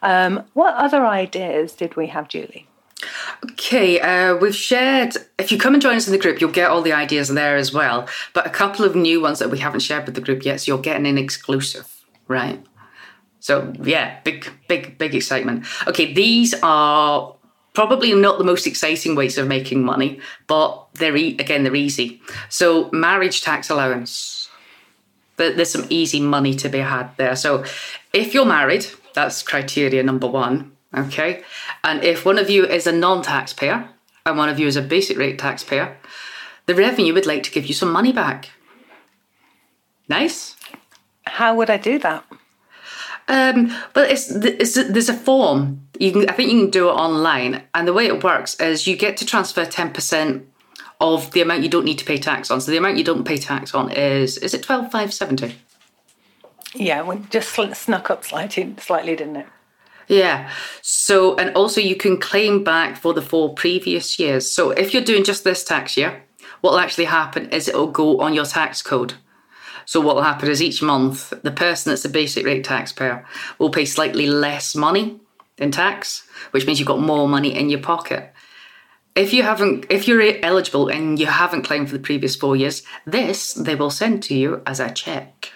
Um, 0.03 0.45
what 0.53 0.75
other 0.75 1.07
ideas 1.07 1.73
did 1.73 1.97
we 1.97 2.09
have, 2.09 2.29
Julie? 2.29 2.67
Okay, 3.53 3.99
uh, 3.99 4.37
we've 4.37 4.55
shared. 4.55 5.17
If 5.39 5.51
you 5.51 5.59
come 5.59 5.73
and 5.73 5.81
join 5.81 5.97
us 5.97 6.07
in 6.07 6.13
the 6.13 6.19
group, 6.19 6.41
you'll 6.41 6.51
get 6.51 6.71
all 6.71 6.83
the 6.83 6.93
ideas 6.93 7.29
there 7.29 7.57
as 7.57 7.73
well. 7.73 8.07
But 8.35 8.47
a 8.47 8.51
couple 8.51 8.85
of 8.85 8.95
new 8.95 9.23
ones 9.23 9.39
that 9.39 9.51
we 9.51 9.59
haven't 9.59 9.81
shared 9.81 10.05
with 10.05 10.17
the 10.17 10.21
group 10.21 10.45
yet, 10.45 10.61
so 10.61 10.73
you're 10.73 10.83
getting 10.83 11.07
an 11.07 11.17
exclusive, 11.17 12.05
right? 12.29 12.63
So 13.47 13.73
yeah, 13.81 14.19
big, 14.25 14.45
big, 14.67 14.99
big 14.99 15.15
excitement. 15.15 15.67
Okay, 15.87 16.13
these 16.13 16.53
are 16.65 17.33
probably 17.75 18.13
not 18.13 18.39
the 18.39 18.45
most 18.45 18.67
exciting 18.67 19.15
ways 19.15 19.39
of 19.39 19.47
making 19.47 19.85
money, 19.85 20.19
but 20.49 20.89
they're 20.95 21.17
e- 21.17 21.37
again 21.39 21.63
they're 21.63 21.77
easy. 21.77 22.21
So 22.49 22.91
marriage 22.91 23.43
tax 23.43 23.71
allowance. 23.71 24.49
There's 25.37 25.71
some 25.71 25.87
easy 25.91 26.19
money 26.19 26.55
to 26.55 26.69
be 26.69 26.79
had 26.79 27.17
there. 27.19 27.37
So 27.37 27.65
if 28.13 28.35
you're 28.35 28.45
married, 28.45 28.87
that's 29.15 29.45
criteria 29.45 30.03
number 30.03 30.27
one. 30.27 30.73
Okay, 30.93 31.45
and 31.85 32.03
if 32.03 32.27
one 32.27 32.39
of 32.39 32.51
you 32.51 32.67
is 32.67 32.89
a 32.89 32.93
non-taxpayer 32.93 33.89
and 34.25 34.37
one 34.37 34.49
of 34.49 34.59
you 34.59 34.67
is 34.67 34.75
a 34.75 34.83
basic 34.83 35.19
rate 35.19 35.39
taxpayer, 35.39 35.97
the 36.67 36.75
revenue 36.75 37.15
would 37.15 37.27
like 37.27 37.45
to 37.45 37.53
give 37.53 37.67
you 37.67 37.75
some 37.75 37.93
money 37.93 38.13
back. 38.13 38.51
Nice. 40.09 40.57
How 41.27 41.55
would 41.55 41.71
I 41.71 41.77
do 41.77 42.01
that? 42.01 42.25
Um, 43.29 43.73
but 43.93 44.11
it's, 44.11 44.31
it's 44.31 44.75
there's 44.75 45.09
a 45.09 45.15
form 45.15 45.87
you 45.99 46.13
can 46.13 46.29
I 46.29 46.33
think 46.33 46.53
you 46.53 46.61
can 46.61 46.71
do 46.71 46.89
it 46.89 46.93
online, 46.93 47.63
and 47.75 47.89
the 47.89 47.93
way 47.93 48.07
it 48.07 48.23
works 48.23 48.55
is 48.61 48.87
you 48.87 48.97
get 48.97 49.17
to 49.19 49.27
transfer 49.27 49.65
ten 49.65 49.93
percent 49.93 50.47
of 51.01 51.31
the 51.33 51.41
amount 51.41 51.63
you 51.63 51.69
don't 51.69 51.85
need 51.85 51.99
to 51.99 52.05
pay 52.05 52.19
tax 52.19 52.51
on. 52.51 52.61
So 52.61 52.71
the 52.71 52.77
amount 52.77 52.99
you 52.99 53.05
don't 53.05 53.25
pay 53.25 53.37
tax 53.37 53.75
on 53.75 53.91
is 53.91 54.39
is 54.39 54.55
it 54.55 54.63
twelve 54.63 54.91
five 54.91 55.13
seventy? 55.13 55.57
Yeah, 56.75 57.03
we 57.03 57.17
just 57.31 57.55
snuck 57.75 58.11
up 58.11 58.25
slightly, 58.25 58.75
slightly, 58.79 59.17
didn't 59.17 59.37
it? 59.37 59.47
Yeah. 60.09 60.51
So, 60.83 61.37
and 61.37 61.55
also 61.57 61.81
you 61.81 61.97
can 61.97 62.19
claim 62.19 62.63
back 62.63 62.97
for 62.97 63.15
the 63.15 63.23
four 63.23 63.55
previous 63.55 64.19
years. 64.19 64.51
So, 64.51 64.71
if 64.71 64.93
you're 64.93 65.03
doing 65.03 65.25
just 65.25 65.43
this 65.43 65.65
tax 65.65 65.97
year, 65.97 66.23
what 66.61 66.73
will 66.73 66.81
actually 66.81 67.07
happen 67.07 67.49
is 67.51 67.69
it'll 67.69 67.91
go 67.91 68.21
on 68.21 68.35
your 68.35 68.45
tax 68.45 68.83
code. 68.83 69.15
So, 69.87 70.01
what 70.01 70.17
will 70.17 70.23
happen 70.23 70.51
is 70.51 70.63
each 70.63 70.83
month, 70.83 71.33
the 71.43 71.51
person 71.51 71.91
that's 71.91 72.05
a 72.05 72.09
basic 72.11 72.45
rate 72.45 72.65
taxpayer 72.65 73.25
will 73.59 73.71
pay 73.71 73.85
slightly 73.85 74.27
less 74.27 74.75
money 74.75 75.21
in 75.59 75.71
tax, 75.71 76.29
which 76.51 76.67
means 76.67 76.79
you've 76.79 76.89
got 76.89 77.01
more 77.01 77.29
money 77.29 77.55
in 77.57 77.71
your 77.71 77.81
pocket. 77.81 78.33
If 79.15 79.33
you 79.33 79.45
haven't, 79.45 79.87
if 79.89 80.07
you're 80.07 80.23
eligible 80.43 80.89
and 80.89 81.19
you 81.19 81.27
haven't 81.27 81.63
claimed 81.63 81.89
for 81.89 81.97
the 81.97 82.03
previous 82.03 82.37
four 82.37 82.57
years, 82.57 82.83
this 83.07 83.55
they 83.55 83.75
will 83.75 83.91
send 83.91 84.23
to 84.25 84.35
you 84.35 84.61
as 84.67 84.81
a 84.81 84.91
check. 84.91 85.53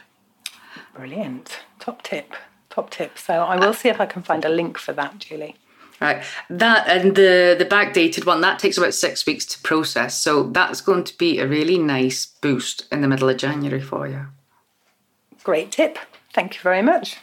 Brilliant. 0.94 1.60
Top 1.78 2.02
tip. 2.02 2.32
Top 2.70 2.88
tip. 2.90 3.18
So 3.18 3.34
I 3.34 3.56
will 3.56 3.74
see 3.74 3.88
if 3.88 4.00
I 4.00 4.06
can 4.06 4.22
find 4.22 4.44
a 4.44 4.48
link 4.48 4.78
for 4.78 4.92
that, 4.92 5.18
Julie. 5.18 5.56
Right. 6.00 6.22
That 6.48 6.88
and 6.88 7.14
the 7.14 7.54
the 7.58 7.66
backdated 7.66 8.24
one 8.24 8.40
that 8.40 8.58
takes 8.58 8.78
about 8.78 8.94
six 8.94 9.26
weeks 9.26 9.44
to 9.46 9.60
process. 9.60 10.18
So 10.18 10.44
that's 10.44 10.80
going 10.80 11.04
to 11.04 11.18
be 11.18 11.38
a 11.38 11.46
really 11.46 11.76
nice 11.76 12.24
boost 12.24 12.86
in 12.90 13.02
the 13.02 13.08
middle 13.08 13.28
of 13.28 13.36
January 13.36 13.82
for 13.82 14.08
you. 14.08 14.28
Great 15.44 15.70
tip. 15.70 15.98
Thank 16.32 16.54
you 16.54 16.60
very 16.62 16.80
much. 16.80 17.18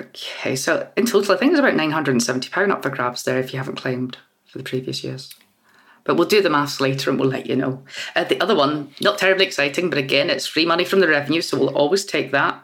Okay, 0.00 0.56
so 0.56 0.88
in 0.96 1.04
total, 1.04 1.34
I 1.34 1.36
think 1.36 1.52
there's 1.52 1.60
about 1.60 1.76
nine 1.76 1.90
hundred 1.90 2.12
and 2.12 2.22
seventy 2.22 2.48
pound 2.48 2.72
up 2.72 2.82
for 2.82 2.88
grabs 2.88 3.24
there 3.24 3.38
if 3.38 3.52
you 3.52 3.58
haven't 3.58 3.76
claimed 3.76 4.16
for 4.46 4.56
the 4.56 4.64
previous 4.64 5.04
years. 5.04 5.34
But 6.04 6.16
we'll 6.16 6.28
do 6.28 6.40
the 6.40 6.48
maths 6.48 6.80
later 6.80 7.10
and 7.10 7.20
we'll 7.20 7.28
let 7.28 7.46
you 7.46 7.56
know. 7.56 7.84
Uh, 8.16 8.24
the 8.24 8.40
other 8.40 8.54
one, 8.54 8.94
not 9.02 9.18
terribly 9.18 9.44
exciting, 9.44 9.90
but 9.90 9.98
again, 9.98 10.30
it's 10.30 10.46
free 10.46 10.64
money 10.64 10.86
from 10.86 11.00
the 11.00 11.08
revenue, 11.08 11.42
so 11.42 11.58
we'll 11.58 11.76
always 11.76 12.06
take 12.06 12.32
that. 12.32 12.54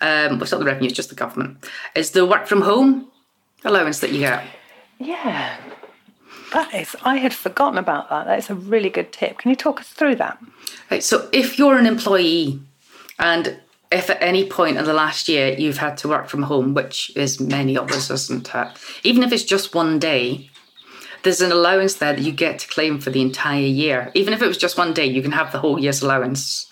Um, 0.00 0.32
well, 0.32 0.42
it's 0.42 0.50
not 0.50 0.58
the 0.58 0.66
revenue, 0.66 0.88
it's 0.88 0.96
just 0.96 1.08
the 1.08 1.14
government. 1.14 1.64
Is 1.94 2.10
the 2.10 2.26
work 2.26 2.48
from 2.48 2.62
home 2.62 3.12
allowance 3.64 4.00
that 4.00 4.10
you 4.10 4.20
get. 4.20 4.44
Yeah. 4.98 5.56
That 6.52 6.74
is, 6.74 6.96
I 7.02 7.16
had 7.16 7.32
forgotten 7.32 7.78
about 7.78 8.10
that. 8.10 8.26
That 8.26 8.38
is 8.38 8.50
a 8.50 8.54
really 8.54 8.90
good 8.90 9.12
tip. 9.12 9.38
Can 9.38 9.50
you 9.50 9.56
talk 9.56 9.80
us 9.80 9.88
through 9.88 10.16
that? 10.16 10.38
Right. 10.90 11.02
So, 11.02 11.28
if 11.32 11.58
you're 11.58 11.78
an 11.78 11.86
employee 11.86 12.60
and 13.18 13.60
if 13.92 14.10
at 14.10 14.22
any 14.22 14.48
point 14.48 14.76
in 14.76 14.84
the 14.84 14.92
last 14.92 15.28
year 15.28 15.54
you've 15.56 15.78
had 15.78 15.96
to 15.98 16.08
work 16.08 16.28
from 16.28 16.42
home, 16.42 16.74
which 16.74 17.12
is 17.16 17.40
many 17.40 17.76
of 17.76 17.90
us, 17.90 18.10
isn't 18.10 18.52
it? 18.52 18.68
Even 19.04 19.22
if 19.22 19.32
it's 19.32 19.44
just 19.44 19.74
one 19.74 19.98
day, 19.98 20.50
there's 21.22 21.40
an 21.40 21.52
allowance 21.52 21.94
there 21.94 22.14
that 22.14 22.22
you 22.22 22.32
get 22.32 22.58
to 22.60 22.68
claim 22.68 22.98
for 22.98 23.10
the 23.10 23.22
entire 23.22 23.60
year. 23.60 24.10
Even 24.14 24.32
if 24.32 24.42
it 24.42 24.46
was 24.46 24.56
just 24.56 24.78
one 24.78 24.92
day, 24.92 25.06
you 25.06 25.22
can 25.22 25.32
have 25.32 25.52
the 25.52 25.58
whole 25.58 25.78
year's 25.78 26.02
allowance. 26.02 26.68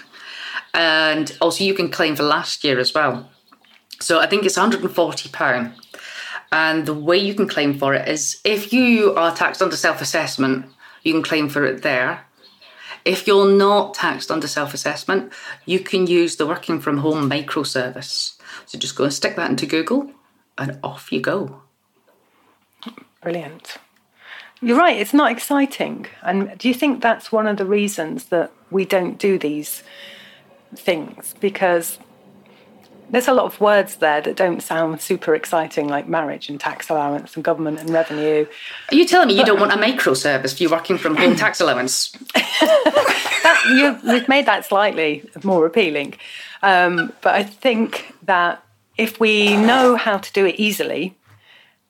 And 0.74 1.36
also, 1.40 1.64
you 1.64 1.74
can 1.74 1.88
claim 1.88 2.16
for 2.16 2.24
last 2.24 2.64
year 2.64 2.78
as 2.78 2.92
well. 2.92 3.30
So, 4.00 4.18
I 4.18 4.26
think 4.26 4.44
it's 4.44 4.58
£140 4.58 5.72
and 6.50 6.86
the 6.86 6.94
way 6.94 7.16
you 7.18 7.34
can 7.34 7.48
claim 7.48 7.78
for 7.78 7.94
it 7.94 8.08
is 8.08 8.40
if 8.44 8.72
you 8.72 9.14
are 9.14 9.34
taxed 9.34 9.62
under 9.62 9.76
self 9.76 10.00
assessment, 10.00 10.66
you 11.02 11.12
can 11.12 11.22
claim 11.22 11.48
for 11.48 11.64
it 11.64 11.82
there. 11.82 12.24
If 13.04 13.26
you're 13.26 13.50
not 13.50 13.94
taxed 13.94 14.30
under 14.30 14.48
self 14.48 14.74
assessment, 14.74 15.32
you 15.66 15.80
can 15.80 16.06
use 16.06 16.36
the 16.36 16.46
working 16.46 16.80
from 16.80 16.98
home 16.98 17.28
microservice. 17.28 18.38
So 18.66 18.78
just 18.78 18.96
go 18.96 19.04
and 19.04 19.12
stick 19.12 19.36
that 19.36 19.50
into 19.50 19.66
Google 19.66 20.10
and 20.56 20.78
off 20.82 21.12
you 21.12 21.20
go. 21.20 21.62
Brilliant. 23.22 23.76
You're 24.60 24.78
right, 24.78 24.96
it's 24.98 25.14
not 25.14 25.30
exciting. 25.30 26.06
And 26.22 26.56
do 26.58 26.66
you 26.66 26.74
think 26.74 27.00
that's 27.00 27.30
one 27.30 27.46
of 27.46 27.58
the 27.58 27.64
reasons 27.64 28.24
that 28.26 28.52
we 28.70 28.84
don't 28.84 29.18
do 29.18 29.38
these 29.38 29.82
things? 30.74 31.34
Because 31.40 31.98
there's 33.10 33.28
a 33.28 33.32
lot 33.32 33.46
of 33.46 33.60
words 33.60 33.96
there 33.96 34.20
that 34.20 34.36
don't 34.36 34.62
sound 34.62 35.00
super 35.00 35.34
exciting, 35.34 35.88
like 35.88 36.08
marriage 36.08 36.48
and 36.48 36.60
tax 36.60 36.90
allowance 36.90 37.34
and 37.34 37.44
government 37.44 37.80
and 37.80 37.90
revenue. 37.90 38.46
Are 38.90 38.94
you 38.94 39.06
telling 39.06 39.28
me 39.28 39.38
you 39.38 39.44
don't 39.44 39.60
want 39.60 39.72
a 39.72 39.76
microservice 39.76 40.56
for 40.56 40.62
you 40.62 40.70
working 40.70 40.98
from 40.98 41.16
home 41.16 41.36
tax 41.36 41.60
allowance? 41.60 42.10
that, 42.34 43.62
you, 43.70 43.98
we've 44.10 44.28
made 44.28 44.46
that 44.46 44.66
slightly 44.66 45.28
more 45.42 45.64
appealing. 45.64 46.14
Um, 46.62 47.12
but 47.22 47.34
I 47.34 47.42
think 47.44 48.14
that 48.24 48.62
if 48.96 49.18
we 49.20 49.56
know 49.56 49.96
how 49.96 50.18
to 50.18 50.32
do 50.32 50.44
it 50.44 50.56
easily, 50.56 51.16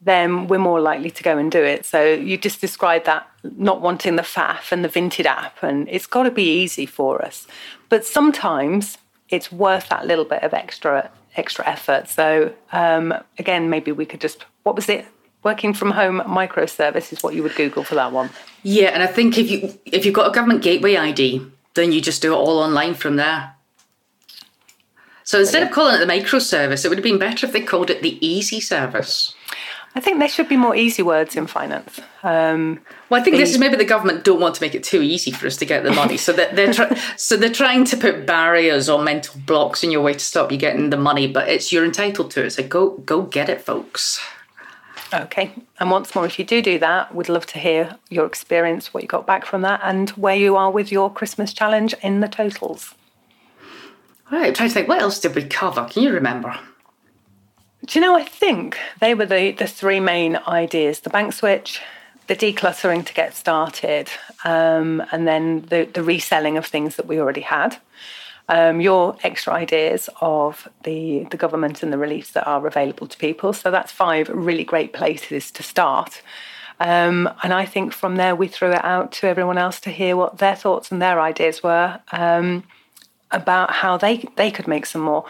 then 0.00 0.46
we're 0.46 0.58
more 0.58 0.80
likely 0.80 1.10
to 1.10 1.22
go 1.22 1.36
and 1.36 1.50
do 1.50 1.62
it. 1.62 1.84
So 1.84 2.04
you 2.04 2.36
just 2.36 2.60
described 2.60 3.06
that 3.06 3.28
not 3.42 3.80
wanting 3.80 4.16
the 4.16 4.22
faff 4.22 4.70
and 4.70 4.84
the 4.84 4.88
Vinted 4.88 5.24
app, 5.24 5.62
and 5.62 5.88
it's 5.88 6.06
got 6.06 6.24
to 6.24 6.30
be 6.30 6.60
easy 6.62 6.86
for 6.86 7.24
us. 7.24 7.46
But 7.88 8.04
sometimes 8.04 8.98
it's 9.28 9.52
worth 9.52 9.88
that 9.88 10.06
little 10.06 10.24
bit 10.24 10.42
of 10.42 10.54
extra 10.54 11.10
extra 11.36 11.66
effort. 11.66 12.08
So 12.08 12.52
um, 12.72 13.14
again, 13.38 13.70
maybe 13.70 13.92
we 13.92 14.06
could 14.06 14.20
just 14.20 14.44
what 14.62 14.76
was 14.76 14.88
it? 14.88 15.06
Working 15.44 15.72
from 15.72 15.92
home 15.92 16.20
microservice 16.20 17.12
is 17.12 17.22
what 17.22 17.34
you 17.34 17.42
would 17.42 17.54
Google 17.54 17.84
for 17.84 17.94
that 17.94 18.12
one. 18.12 18.30
Yeah, 18.62 18.88
and 18.88 19.02
I 19.02 19.06
think 19.06 19.38
if 19.38 19.50
you 19.50 19.78
if 19.86 20.04
you've 20.04 20.14
got 20.14 20.30
a 20.30 20.34
government 20.34 20.62
gateway 20.62 20.96
ID, 20.96 21.46
then 21.74 21.92
you 21.92 22.00
just 22.00 22.22
do 22.22 22.32
it 22.32 22.36
all 22.36 22.58
online 22.58 22.94
from 22.94 23.16
there. 23.16 23.54
So 25.22 25.40
instead 25.40 25.62
of 25.62 25.70
calling 25.70 25.94
it 25.94 25.98
the 25.98 26.10
microservice, 26.10 26.84
it 26.84 26.88
would 26.88 26.96
have 26.96 27.04
been 27.04 27.18
better 27.18 27.46
if 27.46 27.52
they 27.52 27.60
called 27.60 27.90
it 27.90 28.00
the 28.00 28.26
easy 28.26 28.60
service. 28.60 29.34
I 29.94 30.00
think 30.00 30.18
there 30.18 30.28
should 30.28 30.48
be 30.48 30.56
more 30.56 30.76
easy 30.76 31.02
words 31.02 31.34
in 31.34 31.46
finance. 31.46 32.00
Um, 32.22 32.80
well, 33.08 33.20
I 33.20 33.24
think 33.24 33.36
the, 33.36 33.42
this 33.42 33.50
is 33.50 33.58
maybe 33.58 33.76
the 33.76 33.84
government 33.84 34.24
don't 34.24 34.40
want 34.40 34.54
to 34.56 34.60
make 34.60 34.74
it 34.74 34.84
too 34.84 35.02
easy 35.02 35.30
for 35.30 35.46
us 35.46 35.56
to 35.56 35.64
get 35.64 35.82
the 35.82 35.92
money, 35.92 36.16
so 36.16 36.32
that 36.34 36.54
they're 36.54 36.72
try- 36.72 36.94
so 37.16 37.36
they're 37.36 37.50
trying 37.50 37.84
to 37.86 37.96
put 37.96 38.26
barriers 38.26 38.88
or 38.88 39.02
mental 39.02 39.40
blocks 39.46 39.82
in 39.82 39.90
your 39.90 40.02
way 40.02 40.12
to 40.12 40.18
stop 40.20 40.52
you 40.52 40.58
getting 40.58 40.90
the 40.90 40.96
money. 40.96 41.26
But 41.26 41.48
it's 41.48 41.72
you're 41.72 41.84
entitled 41.84 42.30
to 42.32 42.44
it, 42.44 42.50
so 42.50 42.66
go 42.66 42.90
go 42.98 43.22
get 43.22 43.48
it, 43.48 43.60
folks. 43.60 44.20
Okay, 45.12 45.52
and 45.80 45.90
once 45.90 46.14
more, 46.14 46.26
if 46.26 46.38
you 46.38 46.44
do 46.44 46.60
do 46.60 46.78
that, 46.80 47.14
we'd 47.14 47.30
love 47.30 47.46
to 47.46 47.58
hear 47.58 47.96
your 48.10 48.26
experience, 48.26 48.92
what 48.92 49.02
you 49.02 49.08
got 49.08 49.26
back 49.26 49.46
from 49.46 49.62
that, 49.62 49.80
and 49.82 50.10
where 50.10 50.36
you 50.36 50.54
are 50.54 50.70
with 50.70 50.92
your 50.92 51.10
Christmas 51.10 51.52
challenge 51.52 51.94
in 52.02 52.20
the 52.20 52.28
totals. 52.28 52.94
All 54.30 54.38
right, 54.38 54.48
I'm 54.48 54.54
trying 54.54 54.68
to 54.68 54.74
think, 54.74 54.88
what 54.88 55.00
else 55.00 55.18
did 55.18 55.34
we 55.34 55.44
cover? 55.44 55.86
Can 55.86 56.02
you 56.02 56.12
remember? 56.12 56.58
Do 57.88 57.98
you 57.98 58.04
know, 58.04 58.16
I 58.16 58.22
think 58.22 58.76
they 59.00 59.14
were 59.14 59.24
the, 59.24 59.52
the 59.52 59.66
three 59.66 59.98
main 59.98 60.36
ideas 60.46 61.00
the 61.00 61.08
bank 61.08 61.32
switch, 61.32 61.80
the 62.26 62.36
decluttering 62.36 63.06
to 63.06 63.14
get 63.14 63.34
started, 63.34 64.10
um, 64.44 65.02
and 65.10 65.26
then 65.26 65.62
the, 65.70 65.88
the 65.90 66.02
reselling 66.02 66.58
of 66.58 66.66
things 66.66 66.96
that 66.96 67.06
we 67.06 67.18
already 67.18 67.40
had. 67.40 67.78
Um, 68.50 68.82
your 68.82 69.16
extra 69.22 69.54
ideas 69.54 70.10
of 70.20 70.68
the, 70.82 71.26
the 71.30 71.38
government 71.38 71.82
and 71.82 71.90
the 71.90 71.96
reliefs 71.96 72.32
that 72.32 72.46
are 72.46 72.66
available 72.66 73.06
to 73.06 73.16
people. 73.16 73.54
So 73.54 73.70
that's 73.70 73.90
five 73.90 74.28
really 74.28 74.64
great 74.64 74.92
places 74.92 75.50
to 75.52 75.62
start. 75.62 76.20
Um, 76.80 77.30
and 77.42 77.54
I 77.54 77.64
think 77.64 77.94
from 77.94 78.16
there 78.16 78.36
we 78.36 78.48
threw 78.48 78.72
it 78.72 78.84
out 78.84 79.12
to 79.12 79.28
everyone 79.28 79.56
else 79.56 79.80
to 79.80 79.90
hear 79.90 80.14
what 80.14 80.38
their 80.38 80.56
thoughts 80.56 80.92
and 80.92 81.00
their 81.00 81.22
ideas 81.22 81.62
were 81.62 82.00
um, 82.12 82.64
about 83.30 83.70
how 83.70 83.96
they 83.96 84.28
they 84.36 84.50
could 84.50 84.68
make 84.68 84.84
some 84.84 85.02
more. 85.02 85.24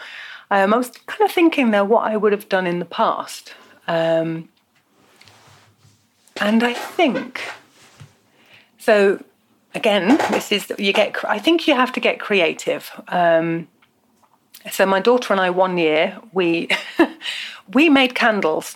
Um, 0.51 0.73
I 0.73 0.77
was 0.77 0.89
kind 0.89 1.21
of 1.21 1.31
thinking 1.31 1.71
there 1.71 1.85
what 1.85 2.11
I 2.11 2.17
would 2.17 2.31
have 2.31 2.49
done 2.49 2.65
in 2.65 2.79
the 2.79 2.85
past. 2.85 3.53
Um, 3.87 4.49
and 6.41 6.63
I 6.63 6.73
think, 6.73 7.41
so 8.77 9.23
again, 9.75 10.17
this 10.31 10.51
is, 10.51 10.71
you 10.77 10.93
get, 10.93 11.15
I 11.25 11.39
think 11.39 11.67
you 11.67 11.75
have 11.75 11.91
to 11.93 11.99
get 11.99 12.19
creative. 12.19 12.89
Um, 13.07 13.67
so 14.71 14.85
my 14.85 14.99
daughter 14.99 15.33
and 15.33 15.39
I, 15.39 15.49
one 15.49 15.77
year, 15.77 16.19
we, 16.33 16.69
we 17.73 17.89
made 17.89 18.15
candles. 18.15 18.75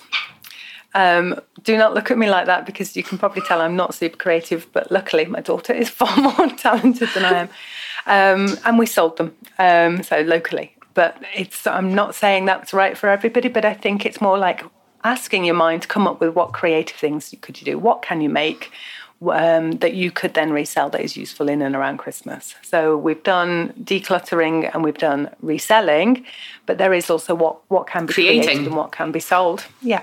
Um, 0.95 1.39
do 1.63 1.75
not 1.77 1.93
look 1.93 2.11
at 2.11 2.17
me 2.17 2.29
like 2.29 2.45
that 2.45 2.65
because 2.65 2.95
you 2.95 3.03
can 3.03 3.17
probably 3.17 3.41
tell 3.41 3.61
I'm 3.61 3.75
not 3.75 3.95
super 3.95 4.17
creative, 4.17 4.71
but 4.73 4.91
luckily 4.91 5.25
my 5.25 5.41
daughter 5.41 5.73
is 5.73 5.89
far 6.01 6.15
more 6.17 6.49
talented 6.49 7.09
than 7.15 7.25
I 7.25 7.33
am. 7.39 7.49
Um, 8.05 8.57
and 8.65 8.77
we 8.77 8.85
sold 8.85 9.17
them, 9.17 9.35
um, 9.57 10.03
so 10.03 10.21
locally. 10.21 10.75
But 10.93 11.17
it's 11.35 11.65
I'm 11.65 11.93
not 11.93 12.15
saying 12.15 12.45
that's 12.45 12.73
right 12.73 12.97
for 12.97 13.09
everybody, 13.09 13.49
but 13.49 13.65
I 13.65 13.73
think 13.73 14.05
it's 14.05 14.21
more 14.21 14.37
like 14.37 14.63
asking 15.03 15.43
your 15.45 15.55
mind 15.55 15.81
to 15.81 15.87
come 15.87 16.07
up 16.07 16.19
with 16.21 16.33
what 16.33 16.53
creative 16.53 16.95
things 16.97 17.33
could 17.41 17.59
you 17.59 17.65
do? 17.65 17.77
What 17.79 18.01
can 18.01 18.21
you 18.21 18.29
make? 18.29 18.71
Um, 19.21 19.71
that 19.73 19.93
you 19.93 20.11
could 20.11 20.33
then 20.33 20.51
resell 20.51 20.89
that 20.89 20.99
is 20.99 21.15
useful 21.15 21.47
in 21.47 21.61
and 21.61 21.77
around 21.77 21.97
Christmas. 21.97 22.55
So 22.61 22.97
we've 22.97 23.23
done 23.23 23.71
decluttering 23.81 24.69
and 24.73 24.83
we've 24.83 24.97
done 24.97 25.29
reselling, 25.41 26.25
but 26.65 26.77
there 26.77 26.93
is 26.93 27.09
also 27.09 27.33
what 27.33 27.59
what 27.69 27.87
can 27.87 28.05
be 28.05 28.13
Creating. 28.13 28.43
created 28.43 28.67
and 28.67 28.75
what 28.75 28.91
can 28.91 29.13
be 29.13 29.21
sold. 29.21 29.65
Yeah. 29.81 30.01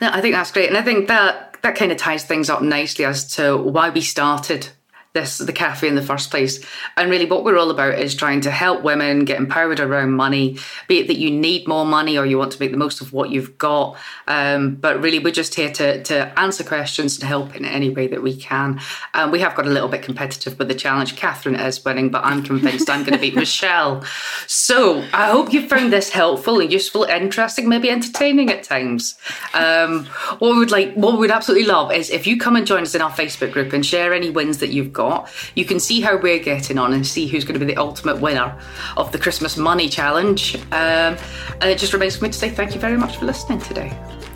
No, 0.00 0.10
I 0.12 0.20
think 0.20 0.34
that's 0.34 0.50
great, 0.50 0.68
and 0.68 0.76
I 0.76 0.82
think 0.82 1.06
that 1.06 1.56
that 1.62 1.76
kind 1.76 1.92
of 1.92 1.98
ties 1.98 2.24
things 2.24 2.50
up 2.50 2.62
nicely 2.62 3.04
as 3.04 3.24
to 3.36 3.56
why 3.56 3.90
we 3.90 4.00
started 4.00 4.70
this 5.18 5.38
the 5.38 5.52
cafe 5.52 5.88
in 5.88 5.94
the 5.94 6.02
first 6.02 6.30
place. 6.30 6.64
And 6.96 7.10
really, 7.10 7.26
what 7.26 7.44
we're 7.44 7.58
all 7.58 7.70
about 7.70 7.98
is 7.98 8.14
trying 8.14 8.40
to 8.42 8.50
help 8.50 8.82
women 8.82 9.24
get 9.24 9.38
empowered 9.38 9.80
around 9.80 10.12
money, 10.12 10.58
be 10.86 11.00
it 11.00 11.06
that 11.08 11.18
you 11.18 11.30
need 11.30 11.66
more 11.66 11.84
money 11.84 12.16
or 12.16 12.24
you 12.24 12.38
want 12.38 12.52
to 12.52 12.60
make 12.60 12.70
the 12.70 12.76
most 12.76 13.00
of 13.00 13.12
what 13.12 13.30
you've 13.30 13.58
got. 13.58 13.96
Um, 14.26 14.76
but 14.76 15.02
really, 15.02 15.18
we're 15.18 15.32
just 15.32 15.54
here 15.54 15.72
to 15.72 16.02
to 16.04 16.38
answer 16.38 16.64
questions 16.64 17.18
and 17.18 17.28
help 17.28 17.56
in 17.56 17.64
any 17.64 17.90
way 17.90 18.06
that 18.06 18.22
we 18.22 18.36
can. 18.36 18.80
Um, 19.14 19.30
we 19.30 19.40
have 19.40 19.54
got 19.54 19.66
a 19.66 19.70
little 19.70 19.88
bit 19.88 20.02
competitive 20.02 20.58
with 20.58 20.68
the 20.68 20.74
challenge. 20.74 21.16
Catherine 21.16 21.56
is 21.56 21.84
winning, 21.84 22.10
but 22.10 22.24
I'm 22.24 22.42
convinced 22.42 22.88
I'm 22.90 23.04
going 23.04 23.14
to 23.14 23.18
beat 23.18 23.34
Michelle. 23.44 24.04
So 24.46 25.04
I 25.12 25.30
hope 25.30 25.52
you 25.52 25.68
found 25.68 25.92
this 25.92 26.10
helpful 26.10 26.60
and 26.60 26.72
useful, 26.72 27.04
interesting, 27.04 27.68
maybe 27.68 27.90
entertaining 27.90 28.50
at 28.50 28.62
times. 28.62 29.16
Um, 29.54 30.06
what 30.38 30.52
we 30.52 30.58
would 30.58 30.70
like, 30.70 30.94
what 30.94 31.14
we 31.14 31.18
would 31.20 31.30
absolutely 31.30 31.66
love 31.66 31.92
is 31.92 32.10
if 32.10 32.26
you 32.26 32.38
come 32.38 32.56
and 32.56 32.66
join 32.66 32.82
us 32.82 32.94
in 32.94 33.02
our 33.02 33.10
Facebook 33.10 33.52
group 33.52 33.72
and 33.72 33.84
share 33.84 34.12
any 34.12 34.30
wins 34.30 34.58
that 34.58 34.70
you've 34.70 34.92
got. 34.92 35.07
You 35.54 35.64
can 35.64 35.80
see 35.80 36.00
how 36.00 36.16
we're 36.16 36.38
getting 36.38 36.78
on 36.78 36.92
and 36.92 37.06
see 37.06 37.26
who's 37.26 37.44
going 37.44 37.58
to 37.58 37.64
be 37.64 37.72
the 37.72 37.80
ultimate 37.80 38.20
winner 38.20 38.56
of 38.96 39.12
the 39.12 39.18
Christmas 39.18 39.56
Money 39.56 39.88
Challenge. 39.88 40.56
Um, 40.72 41.16
and 41.60 41.64
it 41.64 41.78
just 41.78 41.92
remains 41.92 42.16
for 42.16 42.24
me 42.24 42.30
to 42.30 42.38
say 42.38 42.50
thank 42.50 42.74
you 42.74 42.80
very 42.80 42.96
much 42.96 43.16
for 43.16 43.24
listening 43.24 43.60
today. 43.60 43.88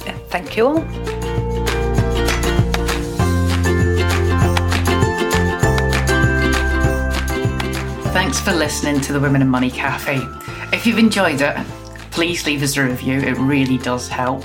Yeah, 0.06 0.16
thank 0.28 0.56
you 0.56 0.66
all. 0.66 0.80
Thanks 8.12 8.40
for 8.40 8.52
listening 8.52 9.00
to 9.02 9.12
the 9.12 9.20
Women 9.20 9.42
in 9.42 9.48
Money 9.48 9.70
Cafe. 9.70 10.20
If 10.72 10.86
you've 10.86 10.98
enjoyed 10.98 11.40
it, 11.40 11.56
please 12.12 12.46
leave 12.46 12.62
us 12.62 12.76
a 12.76 12.84
review. 12.84 13.18
It 13.18 13.36
really 13.38 13.78
does 13.78 14.06
help. 14.06 14.44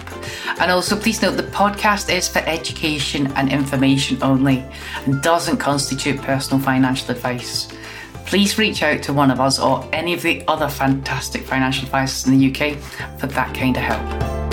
And 0.60 0.72
also, 0.72 1.00
please 1.00 1.22
note 1.22 1.38
the 1.38 1.44
podcast 1.44 2.12
is 2.12 2.28
for 2.28 2.40
education 2.40 3.28
and 3.36 3.52
information 3.52 4.18
only 4.24 4.66
and 5.06 5.22
doesn't 5.22 5.58
constitute 5.58 6.20
personal 6.22 6.64
financial 6.64 7.12
advice. 7.12 7.68
Please 8.26 8.58
reach 8.58 8.84
out 8.84 9.04
to 9.04 9.14
one 9.14 9.32
of 9.32 9.40
us 9.40 9.60
or 9.60 9.88
any 9.94 10.14
of 10.14 10.22
the 10.22 10.44
other 10.48 10.70
fantastic 10.70 11.44
financial 11.44 11.86
advisors 11.86 12.26
in 12.26 12.38
the 12.38 12.52
UK 12.52 12.78
for 13.20 13.28
that 13.28 13.54
kind 13.54 13.78
of 13.78 13.84
help. 13.84 14.47